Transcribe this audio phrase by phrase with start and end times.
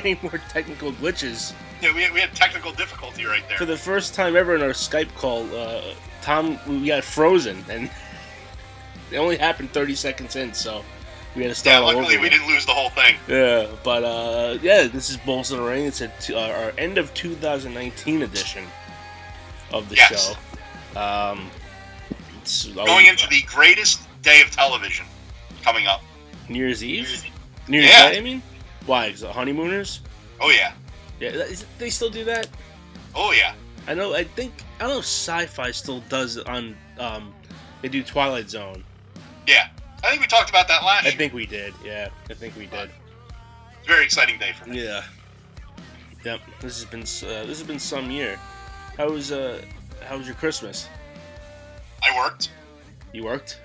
[0.04, 1.52] any more technical glitches.
[1.80, 3.56] Yeah, we had, we had technical difficulty right there.
[3.58, 5.82] For the first time ever in our Skype call, uh,
[6.22, 7.90] Tom we got frozen, and
[9.10, 10.84] it only happened 30 seconds in, so
[11.34, 11.98] we had to yeah, start all over.
[12.02, 13.16] luckily we didn't lose the whole thing.
[13.28, 15.86] Yeah, but uh, yeah, this is Bulls in the Ring.
[15.86, 18.64] It's a t- uh, our end of 2019 edition
[19.72, 20.34] of the Yes.
[20.94, 21.00] show.
[21.00, 21.50] Um,
[22.74, 25.06] Going into the greatest day of television
[25.62, 26.02] coming up.
[26.48, 27.24] New Year's Eve,
[27.68, 28.10] New Year's Yeah.
[28.10, 28.18] Day.
[28.18, 28.42] I mean,
[28.86, 29.06] why?
[29.06, 30.00] Is it honeymooners?
[30.40, 30.72] Oh yeah,
[31.20, 32.48] Yeah, is, they still do that.
[33.14, 33.54] oh yeah.
[33.86, 34.14] I know.
[34.14, 36.76] I think I don't know if Sci-Fi still does it on.
[36.98, 37.32] Um,
[37.82, 38.84] they do Twilight Zone.
[39.46, 39.68] Yeah,
[40.04, 41.16] I think we talked about that last I year.
[41.16, 41.72] think we did.
[41.84, 42.90] Yeah, I think we did.
[43.78, 44.84] It's a very exciting day for me.
[44.84, 45.02] Yeah.
[46.24, 46.40] Yep.
[46.60, 48.38] This has been uh, this has been some year.
[48.98, 49.62] How was uh
[50.06, 50.86] how was your Christmas?
[52.02, 52.50] I worked.
[53.14, 53.58] You worked?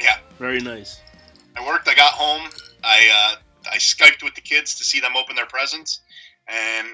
[0.00, 0.18] Yeah.
[0.38, 1.00] Very nice.
[1.56, 1.88] I worked.
[1.88, 2.50] I got home.
[2.84, 3.36] I uh,
[3.74, 6.00] I skyped with the kids to see them open their presents,
[6.46, 6.86] and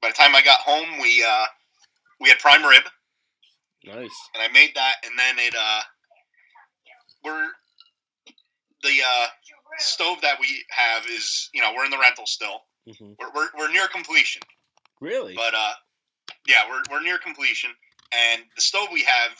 [0.00, 1.44] by the time I got home, we uh,
[2.20, 2.84] we had prime rib,
[3.84, 4.10] Nice.
[4.34, 5.80] and I made that, and then it uh,
[7.24, 7.48] we're
[8.82, 9.26] the uh,
[9.78, 12.62] stove that we have is you know we're in the rental still.
[12.86, 14.42] hmm We're, we're, we're near completion,
[15.00, 15.34] Really?
[15.34, 15.72] but uh,
[16.46, 17.70] yeah, we're, we're near completion,
[18.12, 19.32] and the stove we have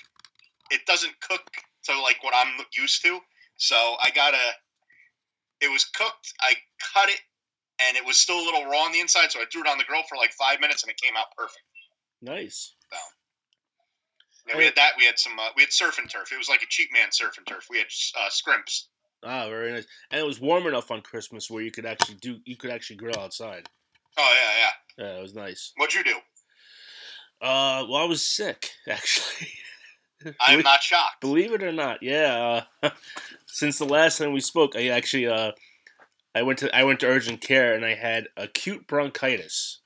[0.70, 1.42] it doesn't cook
[1.84, 3.20] to like what I'm used to.
[3.58, 4.38] So I gotta.
[5.62, 6.34] It was cooked.
[6.40, 6.54] I
[6.92, 7.20] cut it,
[7.80, 9.30] and it was still a little raw on the inside.
[9.32, 11.26] So I threw it on the grill for like five minutes, and it came out
[11.36, 11.62] perfect.
[12.20, 12.74] nice.
[14.50, 14.92] And we had that.
[14.98, 15.38] We had some.
[15.38, 16.32] Uh, we had surf and turf.
[16.32, 17.68] It was like a cheap man surf and turf.
[17.70, 17.86] We had
[18.18, 18.88] uh, scrimps.
[19.24, 19.86] Ah, very nice.
[20.10, 22.96] And it was warm enough on Christmas where you could actually do you could actually
[22.96, 23.68] grill outside.
[24.18, 25.04] Oh yeah, yeah.
[25.04, 25.72] Yeah, it was nice.
[25.76, 26.16] What'd you do?
[27.40, 29.48] Uh, well, I was sick actually.
[30.40, 31.20] I'm Believe- not shocked.
[31.20, 32.64] Believe it or not, yeah.
[32.82, 32.90] Uh,
[33.46, 35.52] since the last time we spoke, I actually uh,
[36.34, 39.80] I went to I went to urgent care and I had acute bronchitis,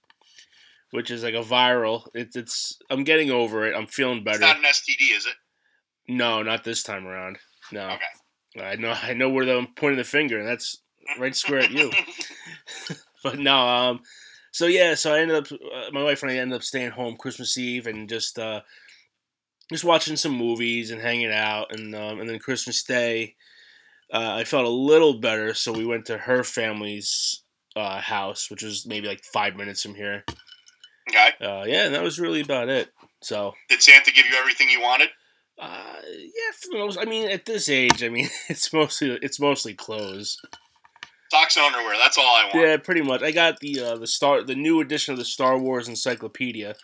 [0.91, 2.07] which is like a viral.
[2.15, 3.75] It's it's I'm getting over it.
[3.77, 4.41] I'm feeling It's better.
[4.41, 5.35] not an STD, is it?
[6.09, 7.39] no, not this time around.
[7.73, 8.65] No, Okay.
[8.65, 10.79] I know I know where I'm pointing the finger, and that's
[11.19, 11.91] right square at you.
[13.23, 14.01] but no, um,
[14.53, 17.17] so yeah, so I ended up, uh, my wife and I ended up staying home
[17.17, 18.61] Christmas Eve and just, uh,
[19.71, 23.35] just watching some movies and hanging out, and um, and then Christmas Day,
[24.13, 27.43] uh, I felt a little better, so we went to her family's
[27.75, 30.25] uh, house, which was maybe like five minutes from here.
[31.09, 31.31] okay.
[31.41, 32.91] Uh, yeah, and that was really about it.
[33.23, 35.09] So Did Santa give you everything you wanted?
[35.59, 39.41] uh, yeah, for the most, I mean, at this age, I mean, it's mostly it's
[39.41, 40.41] mostly clothes.
[41.31, 41.97] Socks and underwear.
[41.99, 42.55] That's all I want.
[42.55, 43.23] Yeah, pretty much.
[43.23, 46.77] I got the uh, the star the new edition of the Star Wars Encyclopedia,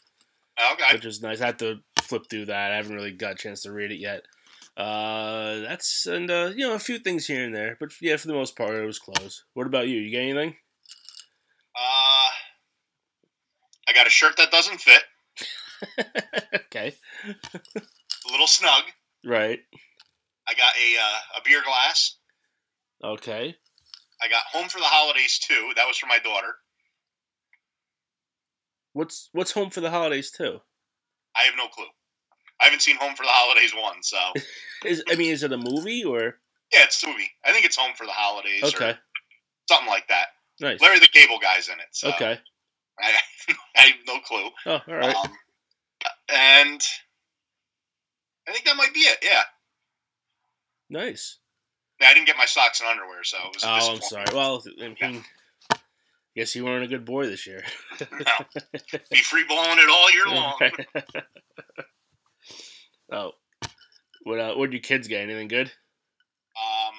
[0.73, 0.95] Okay.
[0.95, 1.41] which is nice.
[1.41, 2.73] I have to flip through that.
[2.73, 4.23] I haven't really got a chance to read it yet.
[4.77, 8.29] Uh, that's and uh, you know a few things here and there, but yeah, for
[8.29, 9.45] the most part, it was close.
[9.55, 9.99] What about you?
[10.01, 10.57] You get anything?
[11.77, 12.29] Uh,
[13.89, 15.03] I got a shirt that doesn't fit.
[16.55, 16.95] okay,
[17.27, 18.85] A little snug.
[19.25, 19.59] right.
[20.49, 22.17] I got a uh, a beer glass.
[23.05, 23.55] Okay,
[24.23, 25.73] I got home for the holidays too.
[25.77, 26.55] That was for my daughter.
[28.93, 30.61] What's what's home for the holidays too?
[31.37, 31.87] I have no clue.
[32.61, 34.19] I haven't seen Home for the Holidays one, so
[34.85, 36.39] Is I mean, is it a movie or
[36.73, 37.31] yeah, it's a movie.
[37.45, 38.91] I think it's Home for the Holidays okay?
[38.91, 38.99] or
[39.69, 40.27] something like that.
[40.61, 40.81] Nice.
[40.81, 41.87] Larry the Cable Guy's in it.
[41.91, 42.39] So Okay.
[43.01, 43.19] I,
[43.77, 44.49] I have no clue.
[44.67, 45.15] Oh, all right.
[45.15, 45.31] Um,
[46.29, 46.81] and
[48.49, 49.19] I think that might be it.
[49.23, 49.43] Yeah.
[50.91, 51.39] Nice.
[52.01, 53.65] Yeah, I didn't get my socks and underwear, so it was.
[53.65, 54.27] Oh, I'm sorry.
[54.33, 55.25] Well, I mean,
[56.37, 57.63] guess you weren't a good boy this year.
[58.01, 58.09] No.
[59.11, 60.59] Be free blowing it all year long.
[63.13, 63.31] oh,
[64.25, 64.39] what?
[64.39, 65.21] Uh, what did your kids get?
[65.23, 65.67] Anything good?
[66.57, 66.95] Um,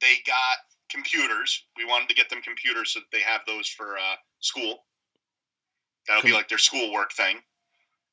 [0.00, 0.58] they got
[0.90, 1.64] computers.
[1.76, 4.84] We wanted to get them computers so that they have those for uh, school.
[6.08, 7.36] That'll be like their schoolwork thing.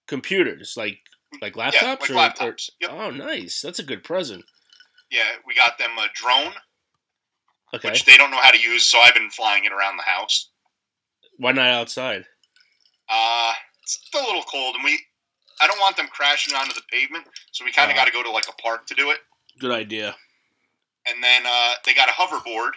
[0.08, 1.00] Computers, like
[1.42, 2.70] like laptops, Yeah, like or, laptops.
[2.70, 2.90] or- Yep.
[2.92, 3.62] oh, nice.
[3.62, 4.46] That's a good present.
[5.10, 6.54] Yeah, we got them a drone,
[7.74, 10.04] Okay, which they don't know how to use, so I've been flying it around the
[10.04, 10.50] house.
[11.38, 12.26] why not outside?
[13.10, 13.54] Uh,
[13.84, 15.00] it's a little cold, and we.
[15.60, 18.02] I don't want them crashing onto the pavement, so we kind of Uh.
[18.02, 19.18] got to go to like a park to do it.
[19.60, 20.16] Good idea.
[21.10, 22.72] And then uh, they got a hoverboard.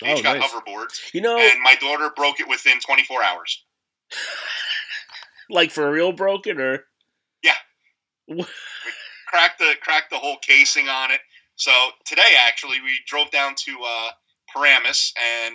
[0.00, 0.50] They Oh, each got nice.
[0.50, 3.64] hoverboards, You know, and my daughter broke it within 24 hours.
[5.50, 6.86] like for real, broken or
[7.42, 7.54] Yeah.
[9.26, 11.20] Cracked the cracked the whole casing on it.
[11.60, 11.72] So
[12.06, 14.10] today, actually, we drove down to uh,
[14.50, 15.12] Paramus
[15.44, 15.54] and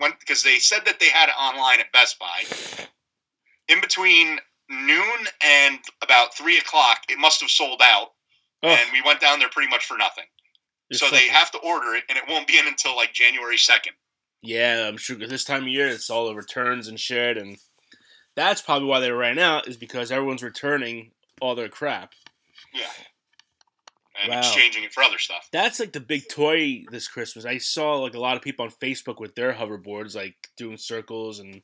[0.00, 2.86] went because they said that they had it online at Best Buy.
[3.68, 4.38] In between
[4.70, 8.12] noon and about three o'clock, it must have sold out,
[8.62, 10.24] Oh, and we went down there pretty much for nothing.
[10.88, 13.58] It's so they have to order it, and it won't be in until like January
[13.58, 13.92] second.
[14.40, 17.58] Yeah, I'm sure 'cause this time of year it's all the returns and shit, and
[18.36, 21.12] that's probably why they ran out is because everyone's returning
[21.42, 22.14] all their crap.
[22.72, 22.86] Yeah,
[24.22, 24.38] and Wow.
[24.38, 25.48] exchanging it for other stuff.
[25.52, 27.44] That's like the big toy this Christmas.
[27.44, 31.38] I saw like a lot of people on Facebook with their hoverboards, like doing circles
[31.40, 31.62] and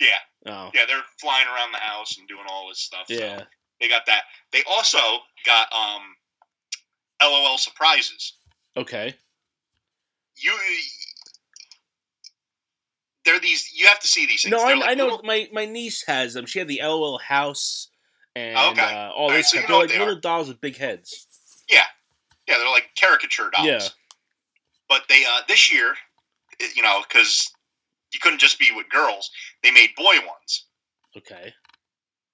[0.00, 0.08] Yeah,
[0.46, 3.06] oh yeah, they're flying around the house and doing all this stuff.
[3.08, 3.42] so yeah,
[3.80, 4.22] they got that.
[4.52, 4.98] They also
[5.44, 6.02] got um,
[7.22, 8.34] LOL surprises.
[8.76, 9.14] okay,
[10.36, 10.52] You,
[13.24, 13.70] they're these.
[13.74, 14.52] You have to see these things.
[14.52, 16.46] no, I, like I know little- my my niece has them.
[16.46, 17.88] She had the LOL house
[18.36, 18.82] and Okay.
[18.82, 19.70] uh, all Alright, this so you stuff.
[19.70, 20.20] know They're like they little are.
[20.20, 21.25] dolls with big heads.
[21.70, 21.82] Yeah,
[22.46, 23.66] yeah, they're like caricature dolls.
[23.66, 23.80] Yeah.
[24.88, 25.94] But they uh, this year,
[26.74, 27.50] you know, because
[28.12, 29.30] you couldn't just be with girls,
[29.62, 30.66] they made boy ones.
[31.16, 31.52] Okay,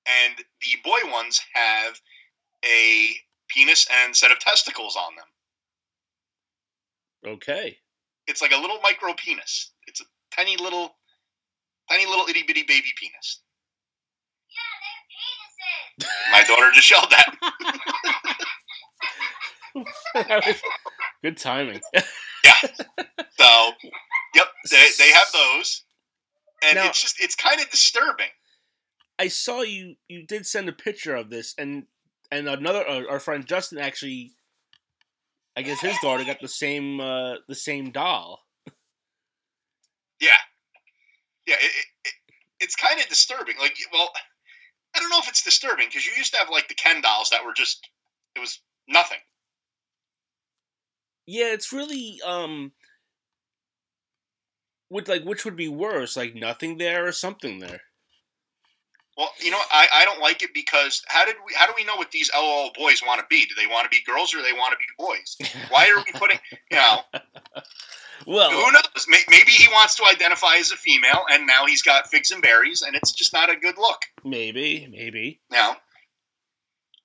[0.06, 2.00] and the boy ones have
[2.64, 3.10] a
[3.48, 7.32] penis and set of testicles on them.
[7.34, 7.76] okay,
[8.26, 9.72] It's like a little micro penis.
[9.86, 10.04] It's a
[10.34, 10.94] tiny little,
[11.90, 13.40] tiny little itty bitty baby penis.
[14.50, 16.32] Yeah, they have penises.
[16.32, 17.36] My daughter just yelled that.
[20.14, 20.62] That was-
[21.22, 21.80] good timing.
[22.44, 22.54] Yeah.
[23.38, 23.70] So,
[24.34, 25.84] yep, they, they have those,
[26.64, 28.28] and Now- it's just it's kind of disturbing.
[29.18, 29.94] I saw you.
[30.08, 31.84] You did send a picture of this, and
[32.30, 34.32] and another uh, our friend Justin actually,
[35.56, 38.40] I guess his daughter got the same uh, the same doll.
[40.20, 40.30] Yeah,
[41.46, 42.12] yeah, it, it, it,
[42.60, 43.56] it's kind of disturbing.
[43.60, 44.10] Like, well,
[44.96, 47.30] I don't know if it's disturbing because you used to have like the Ken dolls
[47.30, 47.88] that were just
[48.34, 49.18] it was nothing.
[51.26, 52.72] Yeah, it's really um.
[54.88, 57.80] Which like which would be worse, like nothing there or something there?
[59.16, 61.84] Well, you know, I, I don't like it because how did we how do we
[61.84, 63.46] know what these LOL boys want to be?
[63.46, 65.36] Do they want to be girls or do they want to be boys?
[65.70, 66.38] Why are we putting
[66.70, 67.00] you know?
[68.24, 69.06] Well, Who knows?
[69.08, 72.82] Maybe he wants to identify as a female, and now he's got figs and berries,
[72.82, 74.00] and it's just not a good look.
[74.22, 75.40] maybe, maybe.
[75.50, 75.76] Now,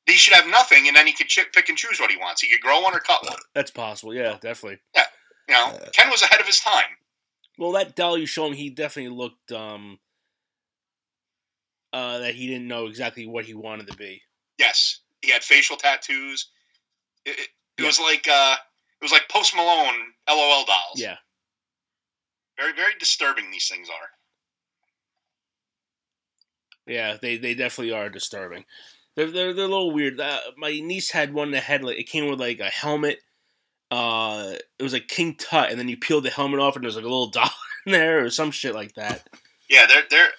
[0.07, 2.41] he should have nothing, and then he could ch- pick and choose what he wants.
[2.41, 3.37] He could grow one or cut one.
[3.53, 4.13] That's possible.
[4.13, 4.79] Yeah, definitely.
[4.95, 5.03] Yeah,
[5.47, 6.83] You know, Ken was ahead of his time.
[7.57, 9.99] Well, that doll you showed him, he definitely looked um.
[11.93, 14.21] Uh, that he didn't know exactly what he wanted to be.
[14.59, 16.49] Yes, he had facial tattoos.
[17.25, 17.85] It, it, it Yeah.
[17.87, 18.55] was like uh,
[19.01, 19.95] it was like Post Malone
[20.29, 20.97] LOL dolls.
[20.99, 21.15] Yeah.
[22.57, 23.49] very very disturbing.
[23.51, 24.09] These things are.
[26.93, 28.63] Yeah, they, they definitely are disturbing.
[29.17, 30.19] They're, they're, they're a little weird.
[30.21, 33.19] Uh, my niece had one that had like it came with like a helmet.
[33.89, 36.95] Uh, it was like King Tut, and then you peeled the helmet off, and there's
[36.95, 37.49] like a little doll
[37.85, 39.27] in there or some shit like that.
[39.69, 40.29] Yeah, they're they're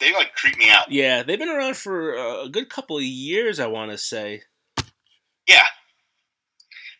[0.00, 0.90] they like creep me out.
[0.90, 3.60] Yeah, they've been around for a good couple of years.
[3.60, 4.42] I want to say.
[5.48, 5.62] Yeah,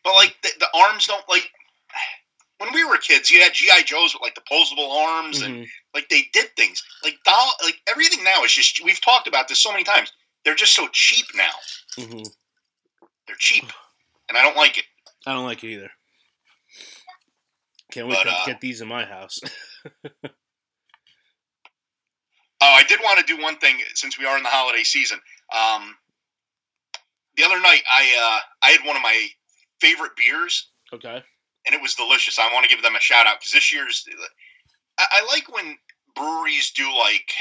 [0.05, 1.51] but like the, the arms don't like.
[2.59, 5.67] When we were kids, you had GI Joes with like the posable arms, and Mhm.
[5.95, 6.85] like they did things.
[7.03, 8.85] Like doll, like everything now is just.
[8.85, 10.13] We've talked about this so many times.
[10.45, 11.51] They're just so cheap now.
[11.97, 12.27] Mhm.
[13.27, 13.65] They're cheap,
[14.29, 14.85] and I don't like it.
[15.27, 15.91] I don't like it either.
[17.93, 19.41] Can't wait But, to uh, get these in my house.
[22.63, 25.19] Oh, I did want to do one thing since we are in the holiday season.
[25.51, 25.97] Um,
[27.37, 29.29] the other night, I uh, I had one of my
[29.81, 31.23] favorite beers, okay.
[31.65, 32.39] and it was delicious.
[32.39, 34.05] I want to give them a shout out because this year's.
[34.99, 35.79] I, I like when
[36.15, 37.33] breweries do like,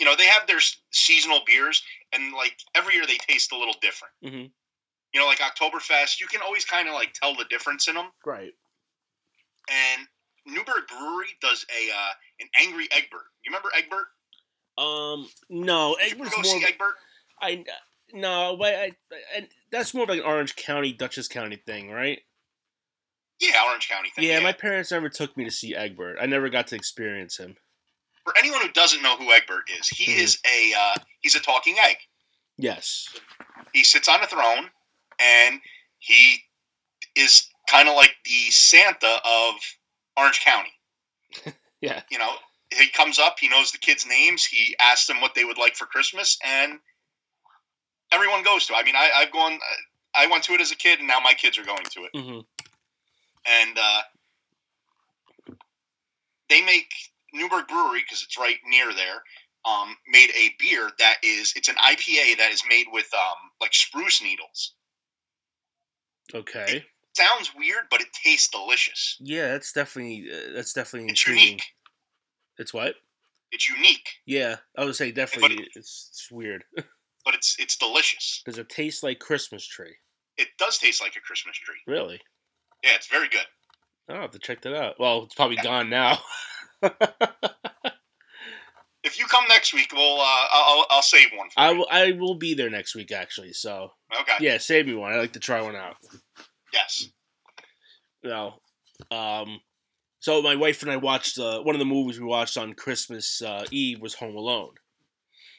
[0.00, 0.58] you know, they have their
[0.90, 4.14] seasonal beers, and like every year they taste a little different.
[4.22, 4.46] hmm
[5.12, 8.06] You know, like Oktoberfest, you can always kind of like tell the difference in them.
[8.24, 8.52] Right.
[9.68, 10.06] And
[10.46, 13.26] Newburgh Brewery does a uh, an Angry Egbert.
[13.44, 14.06] You remember Egbert?
[14.78, 15.28] Um.
[15.50, 16.44] No, Did you go more.
[16.44, 16.94] see Egbert?
[17.42, 17.64] I
[18.12, 18.92] no, but I,
[19.36, 22.20] and that's more of like an Orange County, Dutchess County thing, right?
[23.38, 24.24] Yeah, Orange County thing.
[24.24, 26.18] Yeah, my parents never took me to see Egbert.
[26.20, 27.56] I never got to experience him.
[28.24, 30.18] For anyone who doesn't know who Egbert is, he Mhm.
[30.18, 31.96] is a uh, he's a talking egg.
[32.56, 33.08] Yes.
[33.72, 34.70] He sits on a throne,
[35.18, 35.60] and
[35.98, 36.42] he
[37.16, 39.54] is kind of like the Santa of
[40.16, 40.72] Orange County.
[41.80, 42.02] Yeah.
[42.10, 42.36] You know,
[42.74, 45.76] he comes up, he knows the kids' names, he asks them what they would like
[45.76, 46.78] for Christmas, and
[48.12, 48.74] everyone goes to.
[48.74, 48.76] it.
[48.76, 49.58] I mean, I, I've gone,
[50.14, 52.10] I went to it as a kid, and now my kids are going to it.
[52.14, 52.40] hmm
[53.46, 54.02] and uh,
[56.50, 56.92] they make
[57.32, 59.22] Newburgh Brewery because it's right near there.
[59.64, 63.74] Um, made a beer that is it's an IPA that is made with um, like
[63.74, 64.74] spruce needles.
[66.34, 66.84] Okay.
[67.16, 69.16] Sounds weird, but it tastes delicious.
[69.20, 71.42] Yeah, that's definitely uh, that's definitely It's intriguing.
[71.44, 71.64] unique.
[72.58, 72.94] It's what?
[73.52, 75.64] It's unique, Yeah, I would say definitely.
[75.74, 76.64] It's, it's weird.
[77.24, 78.42] but it's it's delicious.
[78.46, 79.96] Does it taste like Christmas tree?
[80.36, 81.80] It does taste like a Christmas tree.
[81.86, 82.20] Really?
[82.84, 83.46] Yeah, it's very good.
[84.08, 84.98] I'll have to check that out.
[84.98, 85.64] Well, it's probably Yeah.
[85.64, 86.18] gone now.
[89.02, 91.78] If you come next week, we'll uh, I'll I'll save one for I you.
[91.78, 91.88] will.
[91.90, 93.54] I will be there next week, actually.
[93.54, 94.34] So Okay.
[94.40, 95.12] yeah, save me one.
[95.12, 95.96] I like to try one out.
[96.72, 97.08] Yes.
[98.22, 98.54] No.
[99.10, 99.60] Um.
[100.18, 103.40] So my wife and I watched uh, one of the movies we watched on Christmas
[103.40, 104.74] uh, Eve was Home Alone,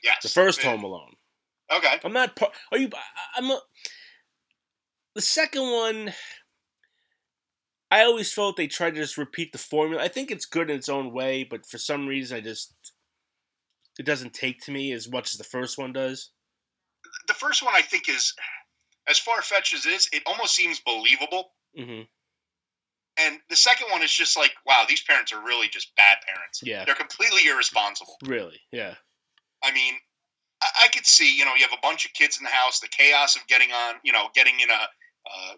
[0.03, 0.21] Yes.
[0.21, 0.61] the first.
[0.61, 1.13] Home Alone.
[1.75, 1.95] Okay.
[2.03, 2.35] I'm not.
[2.35, 2.89] Par- are you?
[3.35, 3.49] I'm.
[3.49, 3.59] A,
[5.15, 6.13] the second one.
[7.91, 10.01] I always felt they tried to just repeat the formula.
[10.01, 12.73] I think it's good in its own way, but for some reason, I just
[13.99, 16.31] it doesn't take to me as much as the first one does.
[17.27, 18.33] The first one I think is
[19.09, 20.09] as far fetched as it is.
[20.13, 21.51] It almost seems believable.
[21.75, 22.01] hmm
[23.17, 26.61] And the second one is just like, wow, these parents are really just bad parents.
[26.63, 28.15] Yeah, They're completely irresponsible.
[28.23, 28.61] really.
[28.71, 28.95] Yeah,
[29.63, 29.95] I mean,
[30.63, 32.79] I, I could see, you know, you have a bunch of kids in the house,
[32.79, 35.53] the chaos of getting on, you know, getting in a uh,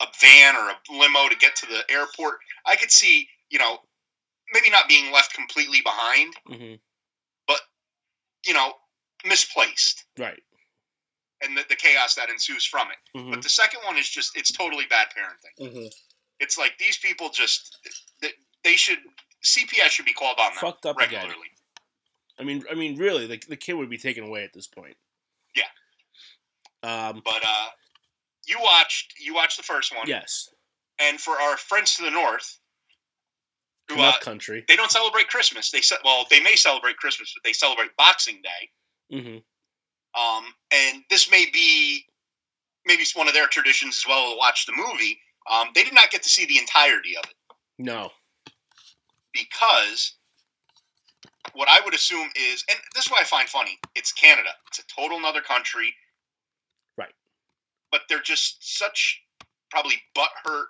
[0.00, 2.38] a van or a limo to get to the airport.
[2.66, 3.78] I could see, you know,
[4.52, 6.74] maybe not being left completely behind, hmm
[7.46, 7.60] but
[8.46, 8.72] you know,
[9.26, 10.40] misplaced, right.
[11.42, 13.18] and the, the chaos that ensues from it.
[13.18, 15.72] hmm But the second one is just, it's totally bad parenting.
[15.72, 15.86] hmm
[16.40, 17.76] It's like these people just,
[18.22, 18.28] they,
[18.64, 18.98] they should,
[19.44, 21.22] CPS should be called on them Fucked up again.
[21.22, 21.48] regularly.
[22.40, 24.96] I mean, I mean, really, the the kid would be taken away at this point.
[25.56, 25.64] Yeah.
[27.08, 27.22] Um.
[27.24, 27.66] But uh,
[28.48, 30.06] you watched, you watched the first one.
[30.08, 30.48] Yes.
[31.00, 32.58] and for our friends to the north,
[33.88, 34.64] who uh, country.
[34.68, 35.70] they don't celebrate Christmas.
[35.70, 39.20] They ce- well, they may celebrate Christmas, but they celebrate Boxing Day.
[39.20, 39.36] hmm
[40.20, 42.04] Um, and this may be
[42.86, 45.18] maybe it's one of their traditions as well to watch the movie.
[45.50, 47.36] Um, they did not get to see the entirety of it
[47.78, 48.10] No.
[49.32, 50.14] because
[51.54, 53.78] what I would assume is, and this is what I find funny.
[53.94, 54.50] It's Canada.
[54.68, 55.94] It's a total another country.
[57.90, 59.22] But they're just such
[59.70, 60.66] probably butthurt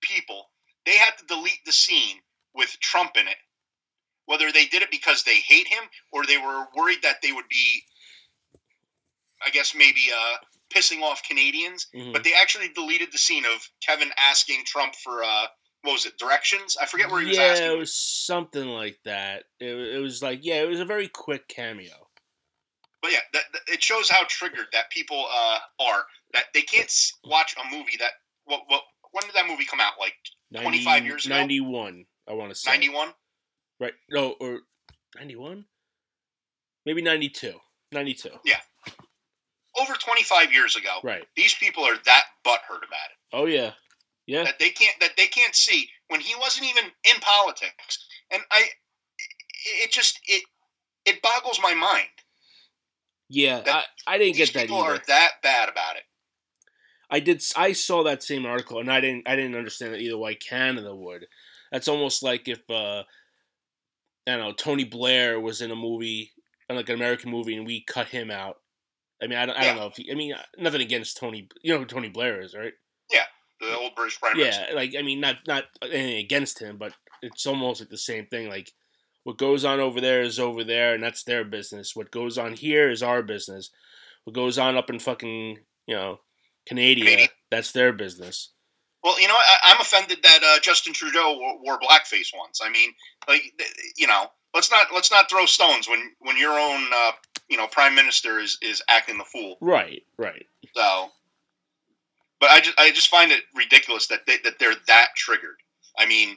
[0.00, 0.46] people.
[0.86, 2.16] They had to delete the scene
[2.54, 3.36] with Trump in it.
[4.26, 7.48] Whether they did it because they hate him or they were worried that they would
[7.48, 7.82] be,
[9.44, 10.36] I guess maybe uh,
[10.72, 11.88] pissing off Canadians.
[11.94, 12.12] Mhm.
[12.12, 15.46] But they actually deleted the scene of Kevin asking Trump for uh,
[15.82, 16.76] what was it directions?
[16.80, 17.72] I forget where he was yeah, asking.
[17.72, 19.44] it was something like that.
[19.58, 21.94] It, it was like, yeah, it was a very quick cameo.
[23.02, 26.04] But yeah, that, that- it shows how triggered that people uh, are.
[26.32, 26.92] That they can't
[27.24, 28.12] watch a movie that
[28.44, 29.94] what what when did that movie come out?
[29.98, 30.14] Like
[30.54, 31.34] 25 years ago?
[31.36, 32.70] 91, I want to say.
[32.70, 33.08] ninety one.
[33.80, 33.94] Right.
[34.10, 34.60] No, or
[35.16, 35.64] 91?
[36.86, 37.54] Maybe 92.
[37.92, 38.28] 92.
[38.44, 38.56] Yeah.
[39.80, 41.24] Over twenty five years ago, Right.
[41.36, 43.72] these people are that butthurt about it Oh, yeah.
[44.26, 44.44] Yeah.
[44.44, 48.06] that they can't that they can't see when he wasn't even in politics.
[48.32, 48.64] And I,
[49.82, 50.44] it just it
[51.06, 52.08] it boggles my mind.
[53.30, 53.60] Yeah.
[53.62, 54.96] that- I, I didn't get that people either.
[54.96, 56.02] are that bad about it.
[57.12, 57.42] I did.
[57.56, 59.26] I saw that same article, and I didn't.
[59.28, 61.26] I didn't understand that either why Canada would.
[61.72, 63.04] That's almost like if uh, I
[64.26, 66.30] don't know Tony Blair was in a movie,
[66.70, 68.58] uh, like an American movie, and we cut him out.
[69.22, 69.80] I mean, I don't, I don't Yeah.
[69.82, 71.48] know if he, I mean nothing against Tony.
[71.62, 72.72] You know who Tony Blair is, right?
[73.12, 73.24] Yeah,
[73.60, 74.38] the old British prime.
[74.38, 78.26] Yeah, like I mean, not not anything against him, but it's almost like the same
[78.26, 78.48] thing.
[78.48, 78.70] Like
[79.24, 81.94] what goes on over there is over there, and that's their business.
[81.94, 83.70] What goes on here is our business.
[84.24, 86.20] What goes on up in fucking you know
[86.66, 87.32] Canada, Canada.
[87.50, 88.50] that's their business.
[89.02, 92.60] Well, you know, I, I'm offended that uh, Justin Trudeau wore, wore blackface once.
[92.62, 92.90] I mean,
[93.28, 93.42] like,
[93.96, 97.12] you know, let's not let's not throw stones when when your own uh,
[97.48, 99.56] you know prime minister is is acting the fool.
[99.60, 100.46] Right, right.
[100.74, 101.08] So,
[102.40, 105.56] but I just I just find it ridiculous that they, that they're that triggered.
[105.98, 106.36] I mean,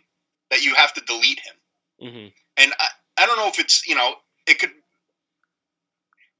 [0.51, 3.95] that you have to delete him, hmm and I I don't know if it's you
[3.95, 4.15] know
[4.47, 4.71] it could.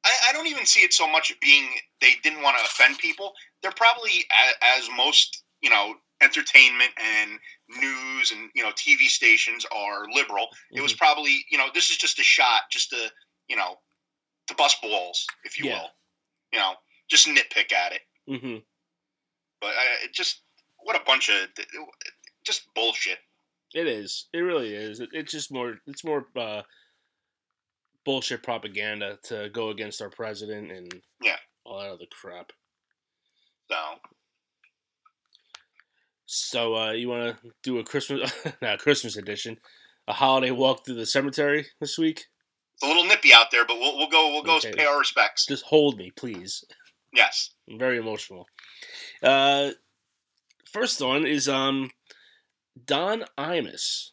[0.05, 1.70] I, I don't even see it so much being
[2.01, 3.32] they didn't want to offend people.
[3.62, 4.25] They're probably
[4.62, 7.32] as, as most you know entertainment and
[7.82, 10.48] news and you know TV stations are liberal.
[10.72, 13.12] It was probably you know this is just a shot, just to
[13.48, 13.77] you know
[14.48, 15.79] to bust balls, if you Yeah.
[15.79, 15.89] will.
[16.51, 16.74] You know,
[17.10, 18.01] just nitpick at it.
[18.27, 18.58] hmm
[19.62, 20.41] But I, it just
[20.79, 21.48] what a bunch of
[22.46, 23.17] just bullshit.
[23.74, 24.27] It is.
[24.34, 25.00] It really is.
[25.00, 25.75] It, it's just more.
[25.88, 26.62] It's more uh,
[28.06, 31.38] bullshit propaganda to go against our president and Yeah.
[31.65, 32.51] all that other crap.
[33.70, 33.77] So
[36.25, 39.58] So uh, you want to do a Christmas, not Christmas edition,
[40.08, 42.25] a holiday walk through the cemetery this week?
[42.75, 44.74] it's a little nippy out there, but we'll, we'll go we'll go Okay.
[44.74, 45.46] pay our respects.
[45.46, 46.63] Just hold me, please.
[47.13, 47.51] Yes.
[47.70, 48.48] I'm very emotional.
[49.22, 49.70] Uh,
[50.72, 51.92] first one is um,
[52.86, 54.10] Don Imus.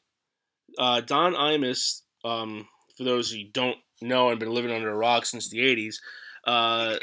[0.79, 5.27] Uh, Don Imus, um, for those who don't know and been living under a rock
[5.27, 5.97] since the '80s,
[6.47, 6.97] uh,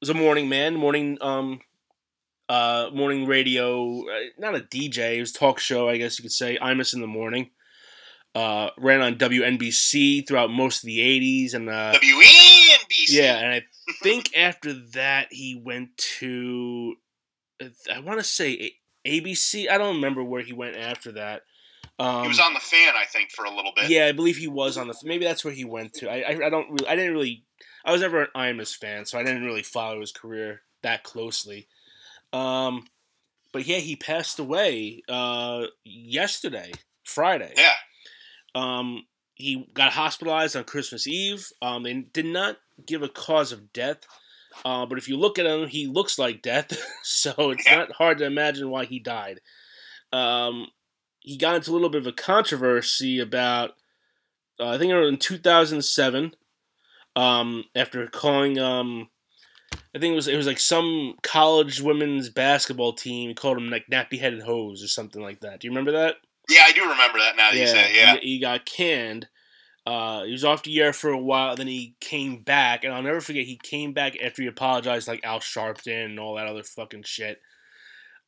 [0.00, 1.60] was a morning man, morning um,
[2.48, 6.32] uh, morning radio, uh, not a DJ, it was talk show, I guess you could
[6.32, 7.50] say, Imus in the morning.
[8.34, 11.54] Uh, ran on WNBC throughout most of the 80s.
[11.54, 13.08] and uh, WNBC.
[13.08, 13.62] Yeah, and I
[14.02, 16.94] think after that he went to,
[17.90, 18.72] I want to say
[19.06, 19.68] ABC.
[19.68, 21.42] I don't remember where he went after that.
[21.98, 23.90] Um, he was on the fan, I think, for a little bit.
[23.90, 24.94] Yeah, I believe he was on the.
[25.04, 26.10] Maybe that's where he went to.
[26.10, 26.70] I I, I don't.
[26.70, 27.44] Really, I didn't really.
[27.84, 31.68] I was never an Imus fan, so I didn't really follow his career that closely.
[32.32, 32.86] Um,
[33.52, 36.72] but yeah, he passed away uh, yesterday,
[37.04, 37.52] Friday.
[37.56, 37.72] Yeah.
[38.54, 41.46] Um, he got hospitalized on Christmas Eve.
[41.60, 43.98] Um, they did not give a cause of death.
[44.64, 47.76] Uh, but if you look at him, he looks like death, so it's Yeah.
[47.78, 49.40] not hard to imagine why he died.
[50.12, 50.68] Um,
[51.20, 53.70] he got into a little bit of a controversy about,
[54.60, 56.34] uh, I think it was in 2007,
[57.16, 59.08] um, after calling, um,
[59.94, 63.70] I think it was it was like some college women's basketball team he called him
[63.70, 65.60] like nappy headed hose or something like that.
[65.60, 66.16] Do you remember that?
[66.48, 67.94] Yeah, I do remember that now that you say it.
[67.96, 68.16] Yeah.
[68.20, 69.28] He got canned.
[69.84, 73.02] Uh, he was off the air for a while, then he came back, and I'll
[73.02, 73.44] never forget.
[73.46, 77.40] He came back after he apologized, like Al Sharpton and all that other fucking shit.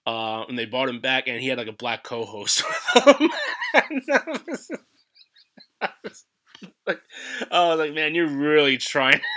[0.06, 2.62] Uh, and they brought him back, and he had like a black co-host
[2.94, 3.30] with him.
[3.74, 3.82] I
[4.46, 4.70] was-
[5.80, 6.24] I was
[6.86, 7.00] like,
[7.50, 9.20] I was like, man, you're really trying.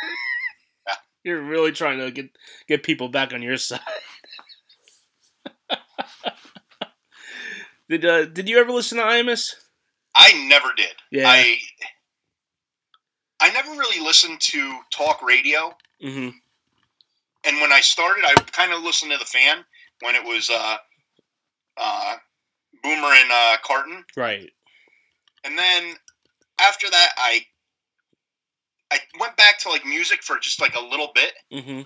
[1.23, 2.29] You're really trying to get
[2.69, 3.81] get people back on your side.
[7.89, 9.53] did uh, Did you ever listen to Imus?
[10.15, 10.93] I never did.
[11.11, 11.27] Yeah.
[11.29, 11.57] I
[13.47, 16.29] I never really listened to talk radio, Mm-hmm.
[17.45, 19.63] and when I started, I kind of listened to the fan
[20.01, 20.77] when it was uh,
[21.77, 22.15] uh,
[22.83, 24.49] Boomer and uh, Carton, Right.
[25.43, 25.93] and then
[26.59, 27.41] after that, I
[28.91, 31.81] I went back to like music for just like a little bit, Mm-hmm.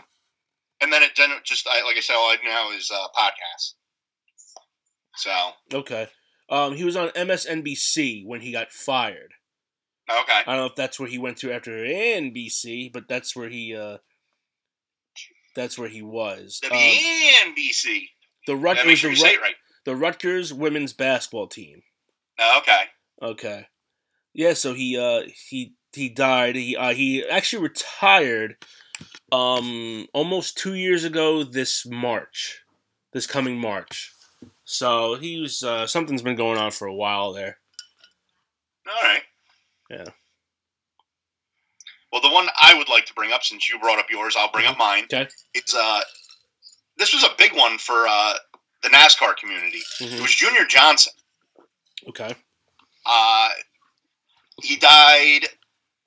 [0.82, 2.90] and then it then it just I, like I said, all I do now is
[2.92, 3.74] uh, podcasts.
[5.18, 6.08] So Okay.
[6.50, 9.34] Um, he was on MSNBC when he got fired.
[10.10, 13.50] Okay, I don't know if that's where he went to after NBC, but that's where
[13.50, 13.98] he uh,
[15.56, 16.62] that's where he was.
[16.64, 18.08] Um, WNBC.
[18.48, 19.56] the Rutgers, the, sure Rut- it right.
[19.86, 21.82] the Rutgers women's basketball team.
[22.40, 22.84] Oh, okay.
[23.22, 23.68] Okay.
[24.34, 26.56] Yeah, so he uh he he died.
[26.56, 28.56] He uh he actually retired
[29.32, 32.62] um almost 2 years ago this March.
[33.14, 34.14] This coming March.
[34.64, 37.58] So he was uh something's been going on for a while there.
[38.88, 39.22] All right.
[39.92, 40.06] Yeah.
[42.12, 44.52] Well, the one I would like to bring up, since you brought up yours, I'll
[44.52, 45.06] bring up mine.
[45.06, 45.28] Okay.
[45.54, 46.02] It's uh,
[46.98, 48.34] this was a big one for uh,
[48.84, 49.80] the NASCAR community.
[50.00, 50.22] It Mhm.
[50.22, 51.14] was Junior Johnson.
[52.10, 52.36] Okay.
[53.06, 53.50] Uh,
[54.62, 55.48] he died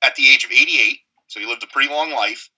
[0.03, 2.51] at the age of 88, so he lived a pretty long life.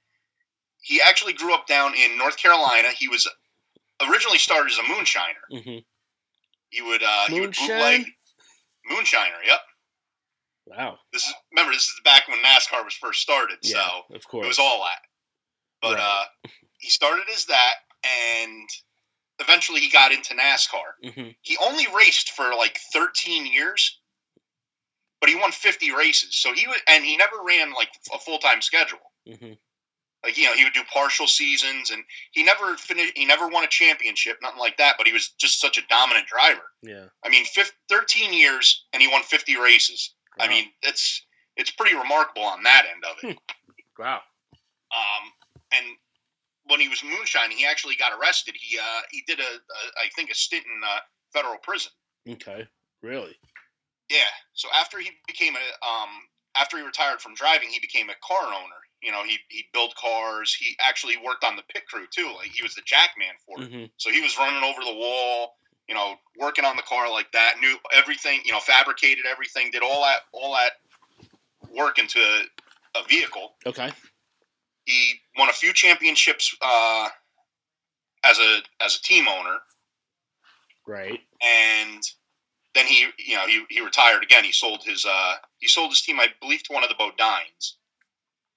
[0.82, 2.88] He actually grew up down in North Carolina.
[2.90, 3.28] He was
[4.08, 5.44] originally started as a moonshiner.
[5.52, 5.84] Mhm.
[6.70, 7.66] He would uh, he would Moonshine?
[7.68, 8.06] bootleg
[8.90, 9.44] moonshiner.
[9.44, 9.60] Yep.
[10.66, 10.98] Wow.
[11.12, 13.58] This is remember this is back when NASCAR was first started.
[13.62, 13.74] Yeah,
[14.08, 14.44] So of course.
[14.44, 15.00] It was all that.
[15.80, 16.24] But Right.
[16.44, 16.48] uh,
[16.78, 17.74] he started as that,
[18.04, 18.68] and
[19.38, 21.12] eventually he got into NASCAR.
[21.14, 24.00] hmm He only raced for like 13 years,
[25.20, 26.36] but he won 50 races.
[26.36, 28.98] So he and he never ran like a full time schedule.
[29.26, 29.52] hmm
[30.24, 32.02] Like you know, he would do partial seasons, and
[32.32, 33.12] he never finished.
[33.16, 34.96] He never won a championship, nothing like that.
[34.98, 36.64] But he was just such a dominant driver.
[36.82, 37.06] Yeah.
[37.24, 40.14] I mean, fif 13 years, and he won 50 races.
[40.38, 41.22] I mean, it's
[41.56, 43.38] it's pretty remarkable on that end of it.
[43.98, 44.20] Wow.
[44.92, 45.32] Um,
[45.72, 45.86] and
[46.66, 48.54] when he was moonshining, he actually got arrested.
[48.60, 51.00] He uh, he did a, a I think a stint in uh,
[51.32, 51.92] federal prison.
[52.28, 52.66] Okay.
[53.02, 53.36] Really?
[54.10, 54.32] Yeah.
[54.54, 56.10] So after he became a um
[56.56, 58.80] after he retired from driving, he became a car owner.
[59.02, 60.54] You know, he he built cars.
[60.54, 62.32] He actually worked on the pit crew too.
[62.36, 63.70] Like he was the jack man for it.
[63.70, 65.54] hmm So he was running over the wall.
[65.88, 67.54] You know, working on the car like that.
[67.60, 68.40] Knew everything.
[68.44, 69.70] You know, fabricated everything.
[69.70, 70.72] Did all that all that
[71.74, 73.54] work into a vehicle.
[73.66, 73.90] Okay.
[74.84, 77.08] He won a few championships uh,
[78.24, 79.58] as a as a team owner,
[80.86, 81.18] Right.
[81.42, 82.02] and
[82.74, 84.44] then he you know he, he retired again.
[84.44, 87.72] He sold his uh, he sold his team, I believe, to one of the Bodines.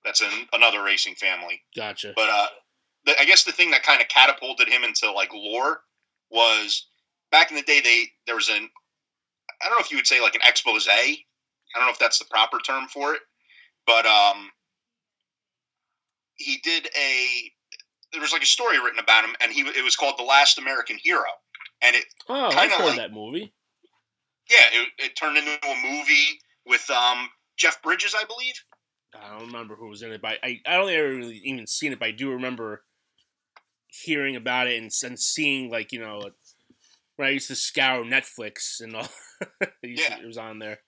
[0.05, 1.61] That's an, another racing family.
[1.75, 2.13] Gotcha.
[2.15, 2.47] But uh,
[3.05, 5.81] the, I guess the thing that kind of catapulted him into like lore
[6.29, 6.85] was
[7.31, 7.81] back in the day.
[7.81, 8.69] They there was an
[9.61, 10.87] I don't know if you would say like an expose.
[10.89, 11.17] I
[11.75, 13.21] don't know if that's the proper term for it,
[13.85, 14.49] but um,
[16.35, 17.51] he did a
[18.11, 20.57] there was like a story written about him, and he it was called the Last
[20.57, 21.23] American Hero,
[21.81, 23.53] and it Oh, kinda heard like- that movie.
[24.49, 28.55] yeah it, it turned into a movie with um Jeff Bridges, I believe.
[29.19, 31.37] I don't remember who was in it, but I, I don't think I ever really
[31.43, 32.83] even seen it, but I do remember
[33.87, 36.29] hearing about it and, and seeing like you know
[37.19, 39.03] when I used to scour Netflix and all,
[39.61, 40.19] to- Yeah.
[40.19, 40.79] it was on there.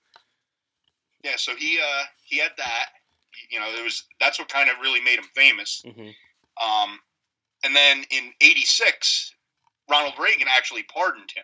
[1.26, 2.86] Yeah, so he uh, he had that.
[3.50, 5.84] You know, it was that's what kind of really made him famous.
[5.86, 6.10] hmm
[6.66, 7.00] Um,
[7.66, 9.36] and then in '86,
[9.90, 11.44] Ronald Reagan actually pardoned him,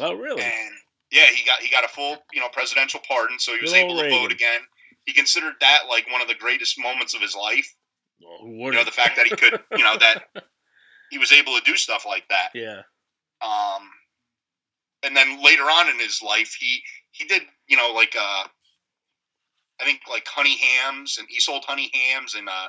[0.00, 0.42] Oh, really?
[0.42, 0.74] and
[1.10, 3.78] yeah, he got he got a full you know presidential pardon, so he was Good
[3.78, 4.60] able old to vote again.
[5.06, 7.74] He considered that like one of the greatest moments of his life.
[8.22, 10.24] Well, You know, the fact that he could, you know, that
[11.10, 12.50] he was able to do stuff like that.
[12.54, 12.82] yeah.
[13.42, 13.90] Um,
[15.02, 18.44] and then later on in his life, he he did you know like uh,
[19.80, 22.68] I think like honey hams, and he sold honey hams and uh,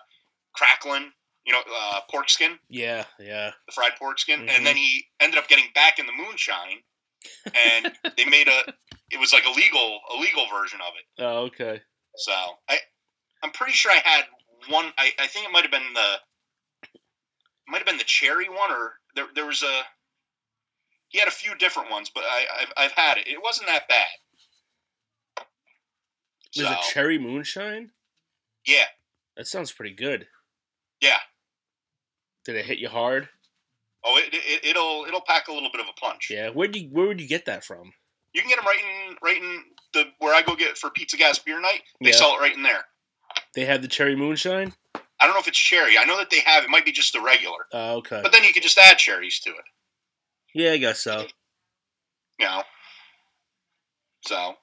[0.55, 1.11] cracklin,
[1.45, 3.05] you know, uh, pork skin, Yeah.
[3.19, 3.51] Yeah.
[3.65, 4.49] the fried pork skin, Mhm.
[4.49, 6.83] and then he ended up getting back in the moonshine,
[7.53, 8.73] and they made a
[9.09, 11.21] it was like a legal a legal version of it.
[11.21, 11.81] Oh, okay.
[12.15, 12.31] So
[12.69, 12.79] I
[13.43, 14.25] I'm pretty sure I had
[14.69, 14.93] one.
[14.97, 16.19] I, I think it might have been the
[17.67, 19.81] might have been the cherry one, or there there was a
[21.11, 23.27] he had a few different ones, but I I've, I've had it.
[23.27, 25.45] It wasn't that bad.
[26.57, 27.91] Was So, it cherry moonshine?
[28.65, 28.85] yeah,
[29.37, 30.27] That sounds pretty good.
[31.01, 31.17] yeah.
[32.45, 33.29] Did it hit you hard?
[34.03, 36.27] Oh, it, it it'll it'll pack a little bit of a punch.
[36.31, 36.49] Yeah.
[36.49, 37.93] Where you Where would you get that from?
[38.33, 41.17] You can get them right in right in the where I go get for Pizza
[41.17, 41.81] Gas Beer Night.
[42.01, 42.15] They Yeah.
[42.15, 42.83] sell it right in there.
[43.53, 44.73] They have the cherry moonshine.
[44.95, 45.99] I don't know if it's cherry.
[45.99, 46.63] I know that they have.
[46.63, 48.21] It might be just the regular, Oh, okay.
[48.23, 49.63] but then you could just add cherries to it.
[50.53, 51.25] Yeah, I guess so.
[52.39, 52.63] You know.
[54.25, 54.53] So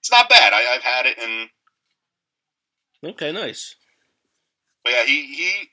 [0.00, 0.52] it's not bad.
[0.52, 1.48] I, I've had it, and
[3.04, 3.74] Okay, nice.
[4.84, 5.68] but yeah, he he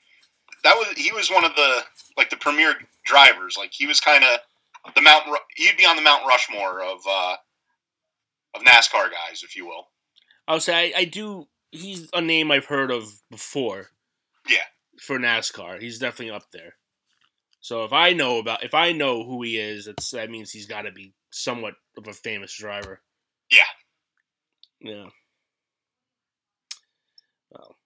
[0.64, 1.80] that was he was one of the
[2.16, 3.56] like the premier drivers.
[3.56, 5.24] Like he was kind of the Mount.
[5.56, 7.36] He'd be on the Mount Rushmore of uh,
[8.54, 9.88] of NASCAR guys, if you will.
[10.48, 11.46] I'll say I, I do.
[11.70, 13.88] He's a name I've heard of before.
[14.48, 14.64] Yeah.
[15.00, 16.74] For NASCAR, he's definitely up there.
[17.60, 20.66] So if I know about, if I know who he is, it's that means he's
[20.66, 23.00] got to be somewhat of a famous driver.
[23.50, 23.60] Yeah.
[24.80, 25.06] Yeah.
[27.50, 27.76] Well,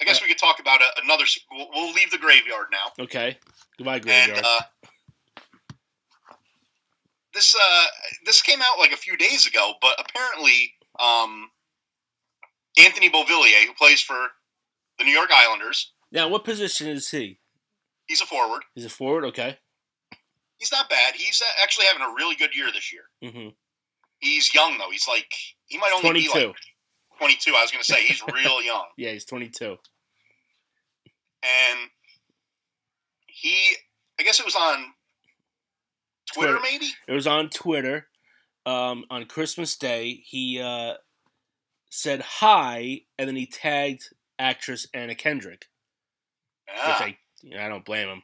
[0.00, 1.24] I guess we could talk about a, another.
[1.50, 3.04] We'll, we'll leave the graveyard now.
[3.04, 3.36] Okay.
[3.76, 4.44] Goodbye, And graveyard.
[4.44, 4.60] uh,
[7.34, 7.84] this uh,
[8.24, 11.50] this came out like a few days ago, but apparently um,
[12.78, 14.28] Anthony Beauvillier, who plays for
[14.98, 17.38] the New York Islanders, now, what position is he?
[18.10, 18.62] He's a forward.
[18.74, 19.24] He's a forward?
[19.26, 19.56] Okay.
[20.58, 21.14] He's not bad.
[21.14, 23.04] He's uh, actually having a really good year this year.
[23.24, 23.48] Mm-hmm.
[24.18, 24.90] He's young though.
[24.90, 25.32] He's like
[25.66, 26.48] he might only be Twenty-two.
[26.48, 26.56] like
[27.18, 27.52] 22.
[27.56, 29.76] I was going to say he's real young, Yeah, he's twenty-two.
[31.42, 31.78] and
[33.26, 33.56] he
[34.18, 34.84] I guess it was on
[36.32, 36.68] Twitter, Twitter.
[36.70, 36.86] maybe.
[37.08, 38.06] It was on Twitter.
[38.66, 40.94] Um, on Christmas Day, he uh,
[41.90, 44.04] said hi, and then he tagged
[44.38, 45.64] actress Anna Kendrick.
[46.68, 46.88] Yeah.
[46.92, 47.16] which I
[47.58, 48.22] I don't blame him.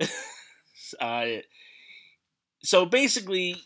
[1.00, 1.26] uh,
[2.62, 3.56] so basically,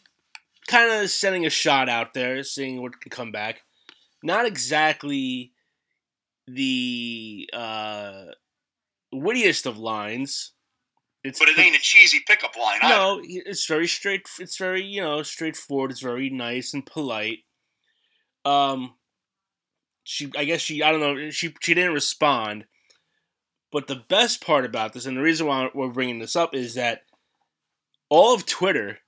[0.67, 3.63] kind of sending a shot out there, seeing what can come back.
[4.23, 5.53] Not exactly
[6.47, 8.25] the uh,
[9.13, 10.53] wittiest of lines.
[11.25, 12.79] It's but it ain't a cheesy pickup line.
[12.83, 12.95] either.
[12.95, 14.23] no, it's very straight.
[14.39, 15.91] It's very you know straightforward.
[15.91, 17.41] It's very nice and polite.
[18.45, 18.95] Um,
[20.05, 22.65] she, I guess she, I don't know, she she didn't respond.
[23.71, 26.75] But the best part about this, and the reason why we're bringing this up, is
[26.75, 27.03] that
[28.09, 28.99] all of Twitter,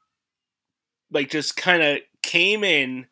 [1.11, 3.07] like, just kind of came in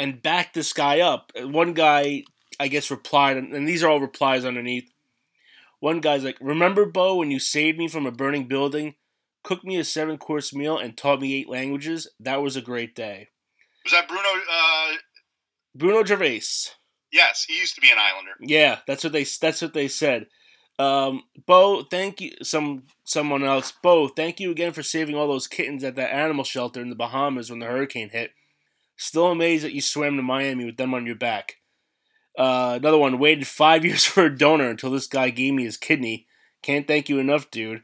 [0.00, 1.30] and backed this guy up.
[1.36, 2.24] One guy,
[2.58, 4.90] I guess, replied, and these are all replies underneath.
[5.78, 8.96] One guy's like, "Remember, Bo, when you saved me from a burning building,
[9.44, 12.08] cooked me a seven course meal, and taught me eight languages?
[12.18, 13.28] That was a great day."
[13.84, 14.28] Was that Bruno?
[14.50, 14.96] Uh,
[15.74, 16.42] Bruno Gervais.
[17.12, 18.32] yes, he used to be an Islander.
[18.40, 20.26] Yeah, that's what they that's what they said.
[20.80, 22.32] Um, Bo, thank you.
[22.42, 23.70] Some someone else.
[23.82, 26.96] Bo, thank you again for saving all those kittens at that animal shelter in the
[26.96, 28.30] Bahamas when the hurricane hit.
[28.96, 31.56] Still amazed that you swam to Miami with them on your back.
[32.38, 35.76] Uh, another one waited five years for a donor until this guy gave me his
[35.76, 36.26] kidney.
[36.62, 37.82] Can't thank you enough, dude.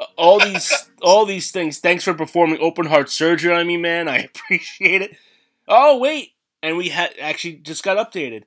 [0.00, 1.78] Uh, All these, all these things.
[1.78, 4.08] Thanks for performing open heart surgery on me, man.
[4.08, 5.16] I appreciate it.
[5.68, 6.32] Oh wait,
[6.64, 8.42] and we had actually just got updated.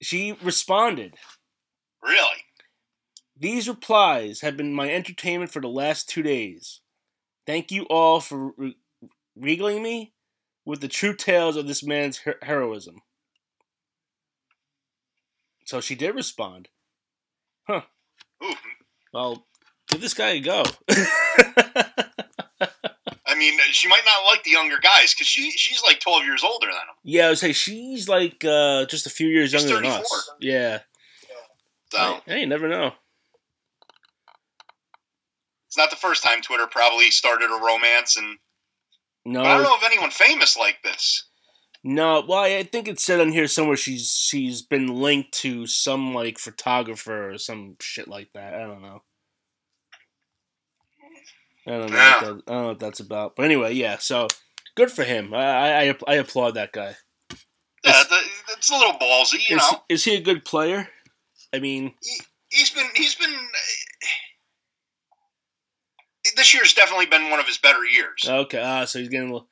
[0.00, 1.14] She responded.
[2.04, 2.44] Really?
[3.36, 6.80] These replies have been my entertainment for the last two days.
[7.46, 8.76] Thank you all for re-
[9.36, 10.12] regaling me
[10.64, 13.00] with the true tales of this man's her- heroism.
[15.66, 16.68] So she did respond.
[17.66, 17.82] Huh.
[18.44, 18.54] Ooh,
[19.12, 19.46] Well,
[19.88, 20.62] give this guy a go.
[23.26, 26.44] I mean, she might not like the younger guys because she she's like twelve years
[26.44, 26.94] older than him.
[27.02, 30.30] yeah, I would say she's like uh, just a few years She's younger than us.
[30.40, 30.80] Yeah.
[31.94, 32.92] So Hey, you never know.
[35.68, 38.38] It's not the first time Twitter probably started a romance, and
[39.24, 41.24] No, I don't know of anyone famous like this.
[41.82, 42.24] no.
[42.26, 46.38] Well, I think it said on here somewhere she's she's been linked to some like
[46.38, 48.54] photographer or some shit like that.
[48.54, 49.02] I don't know.
[51.66, 51.96] I don't know.
[51.96, 52.20] Yeah.
[52.20, 53.34] That, I don't know what that's about.
[53.36, 53.96] But anyway, yeah.
[53.98, 54.28] So
[54.76, 55.34] good for him.
[55.34, 56.94] I I, I applaud that guy.
[57.84, 58.18] Yeah, the,
[58.56, 59.82] it's a little ballsy, you is, know.
[59.90, 60.88] is he a good player?
[61.54, 61.94] I mean,
[62.50, 63.30] He's been he's been.
[66.36, 68.60] This year's definitely been one of his better years, okay.
[68.62, 69.48] Ah, so he's getting a little.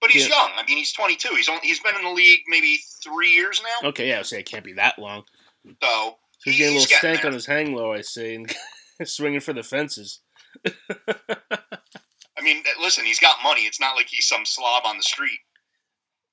[0.00, 0.34] but he's yeah.
[0.34, 0.52] young.
[0.56, 1.28] I mean, he's 22.
[1.36, 3.90] He's only, he's been in the league maybe three years now.
[3.90, 4.20] Okay, yeah.
[4.20, 5.24] I say it can't be that long.
[5.66, 6.16] So So
[6.50, 7.26] he's getting a little stank there.
[7.26, 8.56] on his hang low, I see, and
[9.04, 10.20] swinging for the fences.
[10.66, 13.62] I mean, listen, he's got money.
[13.62, 15.38] It's not like he's some slob on the street.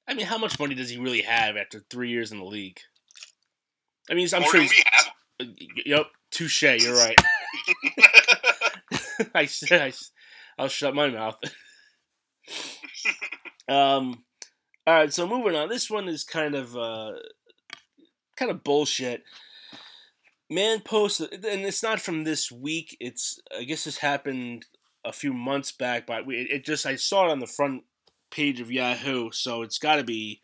[0.07, 2.79] I mean, how much money does he really have after three years in the league?
[4.09, 5.49] I mean, I'm More sure have.
[5.85, 6.63] Yep, touche.
[6.63, 7.15] You're right.
[9.35, 9.93] I said I,
[10.57, 11.37] I'll shut my mouth.
[13.69, 14.23] um,
[14.87, 15.13] all right.
[15.13, 15.69] So moving on.
[15.69, 17.13] This one is kind of uh,
[18.35, 19.23] kind of bullshit.
[20.49, 22.95] Man posted, and it's not from this week.
[22.99, 24.65] It's I guess this happened
[25.03, 27.83] a few months back, but it just I saw it on the front
[28.29, 30.41] page of Yahoo, so it's got to be.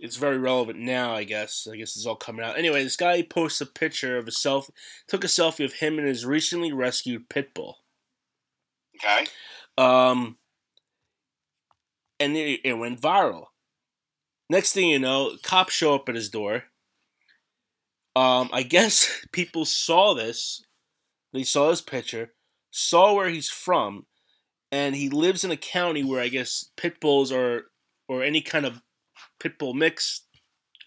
[0.00, 1.66] It's very relevant now, I guess.
[1.70, 2.58] I guess it's all coming out.
[2.58, 4.70] Anyway, this guy posts a picture of a self,
[5.08, 7.78] took a selfie of him and his recently rescued pit bull.
[8.96, 9.26] Okay.
[9.76, 10.36] Um,
[12.20, 13.46] and it, it went viral.
[14.50, 16.64] Next thing you know, cops show up at his door.
[18.16, 20.64] Um, I guess people saw this.
[21.32, 22.32] They saw this picture,
[22.70, 24.06] saw where he's from,
[24.72, 27.64] and he lives in a county where I guess pit bulls or
[28.08, 28.80] or any kind of
[29.40, 30.22] pit bull mix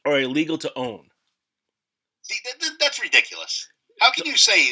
[0.05, 1.07] are illegal to own.
[2.23, 3.67] See, that, that- that's ridiculous.
[3.99, 4.71] How can you say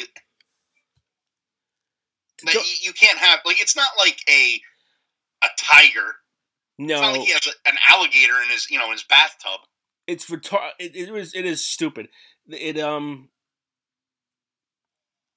[2.44, 4.60] that you, you can't have like it's not like a
[5.44, 6.14] a tiger.
[6.78, 9.04] No, it's not like he has a, an alligator in his you know in his
[9.04, 9.60] bathtub.
[10.06, 12.08] it's retar- it, it was it is stupid.
[12.48, 13.28] It um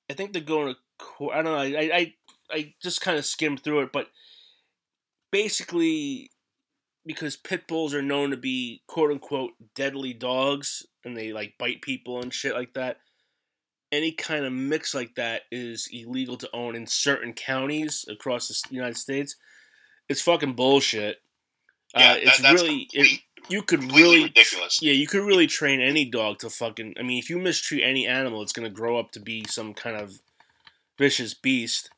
[0.09, 1.35] I think they're going to court.
[1.35, 1.79] I don't know.
[1.79, 2.13] I I
[2.51, 4.07] I just kind of skimmed through it, but
[5.31, 6.31] basically
[7.05, 11.81] because pit bulls are known to be quote unquote deadly dogs and they like bite
[11.81, 12.97] people and shit like that.
[13.91, 18.75] Any kind of mix like that is illegal to own in certain counties across the
[18.75, 19.35] United States.
[20.09, 21.17] It's fucking bullshit.
[21.95, 24.81] Yeah, uh, it's that, that's really it, you could really ridiculous.
[24.81, 26.95] yeah, you could really train any dog to fucking.
[26.97, 29.95] I mean, if you mistreat any animal, it's gonna grow up to be some kind
[29.95, 30.19] of
[30.97, 31.91] vicious beast.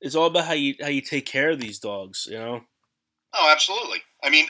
[0.00, 2.26] It's all about how you how you take care of these dogs.
[2.30, 2.60] You know.
[3.34, 3.98] Oh, absolutely.
[4.22, 4.46] I mean,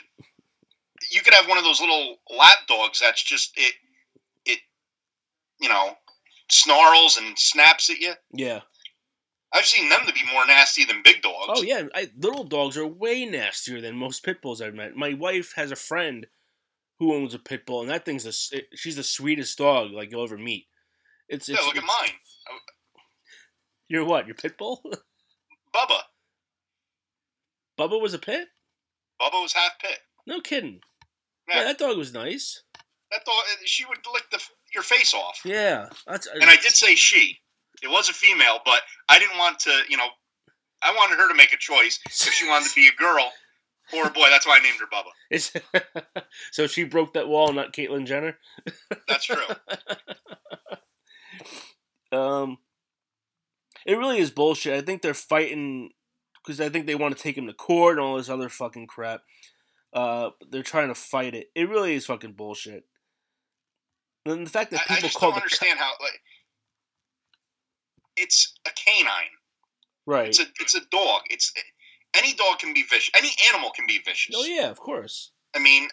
[1.11, 3.73] you could have one of those little lap dogs that's just it
[4.45, 4.59] it
[5.59, 5.95] you know
[6.49, 8.13] snarls and snaps at you.
[8.31, 8.61] Yeah.
[9.53, 11.45] I've seen them to be more nasty than big dogs.
[11.47, 11.83] Oh yeah.
[11.93, 14.95] I, little dogs are way nastier than most pit bulls I've met.
[14.95, 16.27] My wife has a friend
[16.99, 20.11] who owns a pit bull, and that thing's a it, she's the sweetest dog like
[20.11, 20.67] you'll ever meet.
[21.27, 22.11] It's, Yeah, it's look at mine,
[23.87, 24.27] You're what?
[24.27, 24.81] Your pit bull?
[25.75, 25.99] Bubba.
[27.77, 28.47] Bubba was a pit?
[29.21, 29.97] Bubba was half pit.
[30.27, 30.79] No kidding.
[31.47, 31.59] Yeah.
[31.59, 32.63] Yeah, that dog was nice.
[33.11, 34.41] That dog, she would lick the
[34.73, 35.41] your face off.
[35.45, 37.37] Yeah, that's And I did say she.
[37.83, 40.07] It was a female, but I didn't want to, you know,
[40.81, 43.31] I wanted her to make a choice if she wanted to be a girl
[43.93, 44.29] or a boy.
[44.29, 46.21] That's why I named her Bubba.
[46.51, 48.37] So she broke that wall, not Caitlyn Jenner.
[49.07, 49.37] That's true.
[52.11, 52.59] Um,
[53.85, 54.73] it really is bullshit.
[54.73, 55.89] I think they're fighting
[56.45, 58.87] because I think they want to take him to court and all this other fucking
[58.87, 59.21] crap.
[59.93, 61.49] Uh, they're trying to fight it.
[61.55, 62.85] It really is fucking bullshit.
[64.25, 66.19] And the fact that people I, I call don't the co- understand how like
[68.17, 69.29] it's a canine.
[70.05, 70.27] right.
[70.29, 71.21] It's a it's a dog.
[71.29, 71.53] It's
[72.17, 73.11] any dog can be vicious.
[73.15, 74.35] Any animal can be vicious.
[74.37, 75.31] oh yeah, of course.
[75.55, 75.87] I mean,